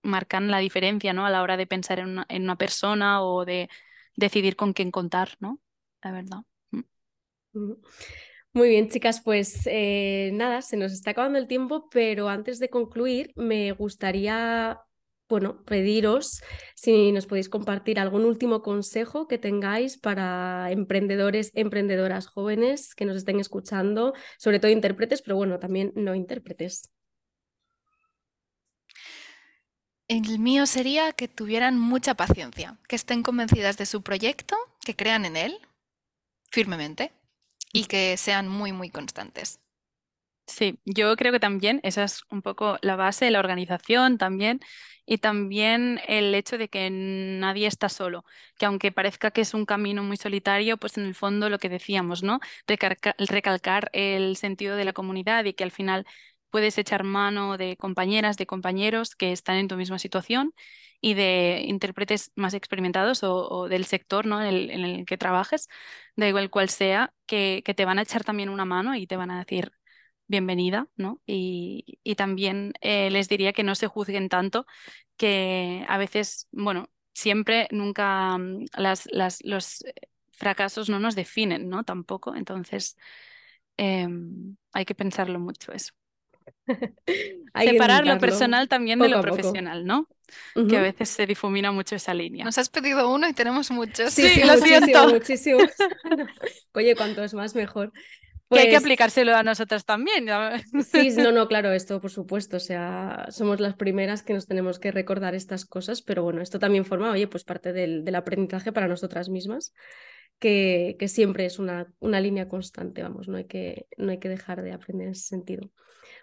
marcan 0.04 0.52
la 0.52 0.60
diferencia, 0.60 1.14
¿no? 1.14 1.26
A 1.26 1.30
la 1.30 1.42
hora 1.42 1.58
de 1.58 1.68
pensar 1.68 2.00
en 2.00 2.10
una, 2.10 2.26
en 2.30 2.44
una 2.44 2.58
persona 2.58 3.24
o 3.24 3.46
de 3.46 3.70
decidir 4.16 4.56
con 4.56 4.74
quién 4.74 4.92
contar, 4.92 5.32
¿no? 5.40 5.60
La 6.04 6.12
verdad. 6.12 6.40
Mm. 7.54 7.74
Muy 8.54 8.70
bien, 8.70 8.90
chicas, 8.90 9.22
pues 9.22 9.64
eh, 9.66 10.30
nada, 10.34 10.62
se 10.62 10.78
nos 10.78 10.94
está 10.94 11.12
acabando 11.12 11.38
el 11.38 11.48
tiempo, 11.48 11.90
pero 11.90 12.30
antes 12.30 12.58
de 12.60 12.70
concluir, 12.70 13.34
me 13.36 13.74
gustaría, 13.74 14.80
bueno, 15.28 15.64
pediros 15.66 16.42
si 16.76 17.12
nos 17.12 17.26
podéis 17.26 17.50
compartir 17.50 18.00
algún 18.00 18.26
último 18.26 18.62
consejo 18.62 19.28
que 19.28 19.38
tengáis 19.38 19.98
para 19.98 20.72
emprendedores, 20.72 21.52
emprendedoras 21.56 22.28
jóvenes 22.28 22.94
que 22.96 23.06
nos 23.06 23.18
estén 23.18 23.40
escuchando, 23.40 24.14
sobre 24.38 24.60
todo 24.60 24.72
intérpretes, 24.72 25.22
pero 25.22 25.36
bueno, 25.36 25.60
también 25.60 25.92
no 25.96 26.16
intérpretes. 26.16 26.92
El 30.08 30.38
mío 30.38 30.68
sería 30.68 31.14
que 31.14 31.28
tuvieran 31.28 31.80
mucha 31.80 32.14
paciencia, 32.14 32.78
que 32.88 32.96
estén 32.96 33.24
convencidas 33.24 33.78
de 33.78 33.88
su 33.88 34.04
proyecto, 34.04 34.56
que 34.86 34.96
crean 34.96 35.26
en 35.26 35.36
él 35.36 35.60
firmemente 36.52 37.12
y 37.74 37.86
que 37.86 38.16
sean 38.18 38.48
muy, 38.48 38.72
muy 38.72 38.92
constantes. 38.92 39.60
Sí, 40.48 40.80
yo 40.86 41.16
creo 41.16 41.32
que 41.32 41.40
también 41.40 41.80
esa 41.84 42.04
es 42.04 42.24
un 42.30 42.42
poco 42.42 42.78
la 42.82 42.96
base 42.96 43.26
de 43.26 43.32
la 43.32 43.40
organización 43.40 44.18
también 44.18 44.60
y 45.06 45.18
también 45.18 46.00
el 46.08 46.34
hecho 46.36 46.58
de 46.58 46.70
que 46.70 46.90
nadie 46.92 47.68
está 47.68 47.90
solo, 47.90 48.26
que 48.58 48.66
aunque 48.66 48.92
parezca 48.92 49.32
que 49.32 49.42
es 49.42 49.54
un 49.54 49.66
camino 49.66 50.04
muy 50.04 50.18
solitario, 50.18 50.78
pues 50.78 50.98
en 50.98 51.06
el 51.06 51.16
fondo 51.16 51.50
lo 51.50 51.58
que 51.60 51.70
decíamos, 51.70 52.24
¿no? 52.24 52.40
recalcar 53.18 53.90
el 53.94 54.36
sentido 54.38 54.76
de 54.76 54.86
la 54.86 54.94
comunidad 54.94 55.46
y 55.46 55.54
que 55.54 55.64
al 55.64 55.72
final 55.72 56.06
puedes 56.52 56.78
echar 56.78 57.04
mano 57.04 57.58
de 57.58 57.76
compañeras, 57.78 58.38
de 58.38 58.46
compañeros 58.46 59.16
que 59.16 59.32
están 59.32 59.58
en 59.58 59.68
tu 59.68 59.76
misma 59.76 60.00
situación 60.00 60.54
y 61.02 61.14
de 61.16 61.64
intérpretes 61.68 62.32
más 62.36 62.54
experimentados 62.54 63.24
o, 63.24 63.68
del 63.68 63.86
sector 63.86 64.26
¿no? 64.26 64.42
en, 64.44 64.72
el, 64.72 65.06
que 65.06 65.18
trabajes, 65.18 65.68
da 66.16 66.28
igual 66.28 66.50
cual 66.50 66.70
sea, 66.70 67.14
que, 67.26 67.62
te 67.76 67.86
van 67.86 68.00
a 68.00 68.04
echar 68.04 68.24
también 68.24 68.50
una 68.50 68.66
mano 68.66 68.96
y 68.96 69.08
te 69.08 69.18
van 69.18 69.32
a 69.32 69.40
decir 69.40 69.72
bienvenida, 70.28 70.88
¿no? 70.96 71.22
Y, 71.26 72.00
también 72.18 72.74
eh, 72.82 73.10
les 73.12 73.28
diría 73.28 73.54
que 73.54 73.64
no 73.64 73.76
se 73.76 73.88
juzguen 73.88 74.30
tanto, 74.30 74.66
que 75.18 75.86
a 75.88 75.98
veces, 75.98 76.48
bueno, 76.52 76.90
siempre, 77.14 77.68
nunca 77.72 78.38
mm, 78.38 78.66
las, 78.78 79.08
los 79.44 79.84
fracasos 80.32 80.90
no 80.90 81.00
nos 81.00 81.16
definen, 81.16 81.70
¿no? 81.70 81.84
Tampoco, 81.84 82.36
entonces 82.36 82.98
em, 83.78 84.56
hay 84.74 84.86
que 84.86 84.96
pensarlo 84.96 85.40
mucho 85.40 85.72
eso. 85.72 85.94
Separar 87.56 88.06
lo 88.06 88.20
personal 88.20 88.68
también 88.68 89.00
de 89.00 89.10
lo 89.10 89.22
profesional, 89.22 89.86
¿no? 89.86 90.08
Que 90.70 90.78
a 90.78 90.82
veces 90.82 91.10
se 91.10 91.26
difumina 91.26 91.72
mucho 91.72 91.96
esa 91.96 92.14
línea. 92.14 92.46
Nos 92.46 92.58
has 92.58 92.70
pedido 92.70 93.12
uno 93.12 93.28
y 93.28 93.34
tenemos 93.34 93.72
muchos. 93.72 94.14
Sí, 94.14 94.28
sí, 94.30 94.44
lo 94.44 94.58
siento. 94.58 95.10
Muchísimo. 95.10 95.60
Oye, 96.74 96.96
cuanto 96.96 97.24
es 97.24 97.34
más, 97.34 97.56
mejor. 97.56 97.94
Que 98.50 98.60
hay 98.60 98.66
que 98.66 98.72
pues 98.74 98.84
aplicárselo 98.84 99.36
a 99.36 99.44
nosotras 99.44 99.86
también. 99.86 100.28
Sí, 100.92 101.10
no, 101.18 101.32
no, 101.32 101.48
claro, 101.48 101.72
esto 101.72 102.00
por 102.00 102.12
supuesto. 102.12 102.58
O 102.58 102.60
sea, 102.60 103.26
somos 103.30 103.60
las 103.60 103.76
primeras 103.76 104.22
que 104.22 104.34
nos 104.34 104.46
tenemos 104.46 104.78
que 104.78 104.92
recordar 104.92 105.34
estas 105.34 105.66
cosas, 105.66 106.02
pero 106.02 106.24
bueno, 106.24 106.42
esto 106.42 106.60
también 106.60 106.86
forma, 106.86 107.12
oye, 107.12 107.28
pues 107.28 107.44
parte 107.44 107.74
del, 107.74 108.06
del 108.06 108.16
aprendizaje 108.16 108.72
para 108.72 108.88
nosotras 108.88 109.30
mismas. 109.30 109.74
Que, 110.38 110.98
que, 111.00 111.08
siempre 111.08 111.46
es 111.46 111.60
una, 111.60 111.88
una 112.00 112.20
línea 112.20 112.50
constante, 112.50 113.02
vamos, 113.02 113.30
no 113.30 113.38
hay, 113.38 113.46
que, 113.46 113.88
no 113.96 114.12
hay 114.12 114.20
que 114.20 114.28
dejar 114.28 114.62
de 114.64 114.74
aprender 114.74 115.08
en 115.08 115.14
ese 115.14 115.28
sentido. 115.28 115.72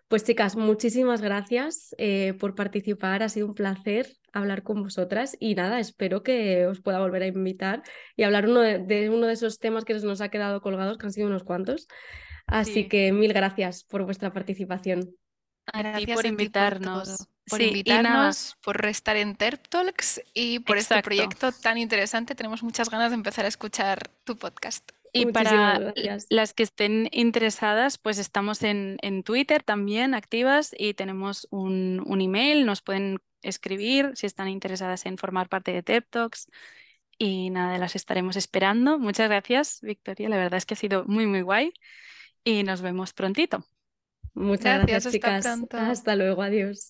Pues 0.07 0.23
chicas, 0.25 0.55
muchísimas 0.55 1.23
gracias 1.23 1.95
eh, 1.97 2.35
por 2.39 2.55
participar. 2.55 3.23
Ha 3.23 3.31
sido 3.31 3.47
un 3.47 3.55
placer 3.55 4.07
hablar 4.33 4.63
con 4.63 4.83
vosotras 4.83 5.37
y 5.39 5.55
nada, 5.55 5.79
espero 5.79 6.23
que 6.23 6.67
os 6.67 6.81
pueda 6.81 7.01
volver 7.01 7.23
a 7.23 7.27
invitar 7.27 7.83
y 8.17 8.23
hablar 8.23 8.49
uno 8.49 8.61
de, 8.61 9.11
uno 9.11 9.27
de 9.27 9.33
esos 9.35 9.59
temas 9.59 9.85
que 9.85 9.95
nos 9.95 10.21
ha 10.21 10.29
quedado 10.29 10.61
colgados, 10.61 10.99
que 10.99 11.07
han 11.07 11.13
sido 11.13 11.29
unos 11.29 11.45
cuantos. 11.45 11.89
Así 12.47 12.89
que 12.89 13.13
mil 13.13 13.33
gracias 13.33 13.85
por 13.85 14.05
vuestra 14.05 14.33
participación. 14.33 15.15
Gracias 15.73 16.17
por 16.17 16.27
invitarnos. 16.27 17.29
Por, 17.49 17.61
invitarnos, 17.61 18.57
por 18.63 18.87
estar 18.87 19.17
en 19.17 19.35
Terp 19.35 19.67
Talks 19.69 20.23
y 20.33 20.61
por 20.61 20.79
este 20.79 21.03
proyecto 21.03 21.51
tan 21.53 21.77
interesante. 21.77 22.35
Tenemos 22.35 22.63
muchas 22.63 22.89
ganas 22.89 23.11
de 23.11 23.17
empezar 23.17 23.45
a 23.45 23.49
escuchar 23.49 24.09
tu 24.25 24.37
podcast. 24.37 24.91
Y 25.13 25.27
para 25.27 25.93
las 26.31 26.55
que 26.55 26.63
estén 26.63 27.09
interesadas, 27.13 27.99
pues 27.99 28.19
estamos 28.19 28.63
en, 28.63 28.99
Twitter 29.25 29.63
también 29.63 30.15
activas 30.15 30.75
y 30.77 30.95
tenemos 30.95 31.47
un, 31.51 32.03
email, 32.21 32.65
nos 32.65 32.81
pueden 32.81 33.19
escribir 33.43 34.13
si 34.15 34.27
están 34.27 34.49
interesadas 34.49 35.05
en 35.05 35.19
formar 35.19 35.49
parte 35.49 35.73
de 35.73 35.83
TED 35.83 36.05
Talks. 36.09 36.49
Y 37.19 37.51
nada, 37.51 37.77
las 37.79 37.95
estaremos 37.95 38.37
esperando. 38.37 38.99
Muchas 38.99 39.29
gracias, 39.29 39.81
Victoria. 39.83 40.29
La 40.31 40.39
verdad 40.39 40.57
es 40.57 40.67
que 40.67 40.75
ha 40.75 40.79
sido 40.79 41.05
muy, 41.05 41.27
muy 41.27 41.43
guay. 41.43 41.73
Y 42.43 42.65
nos 42.65 42.81
vemos 42.81 43.13
prontito. 43.13 43.65
Muchas 44.35 44.87
gracias, 44.87 45.13
chicas. 45.13 45.47
Hasta 45.73 46.17
luego. 46.17 46.43
Adiós. 46.43 46.81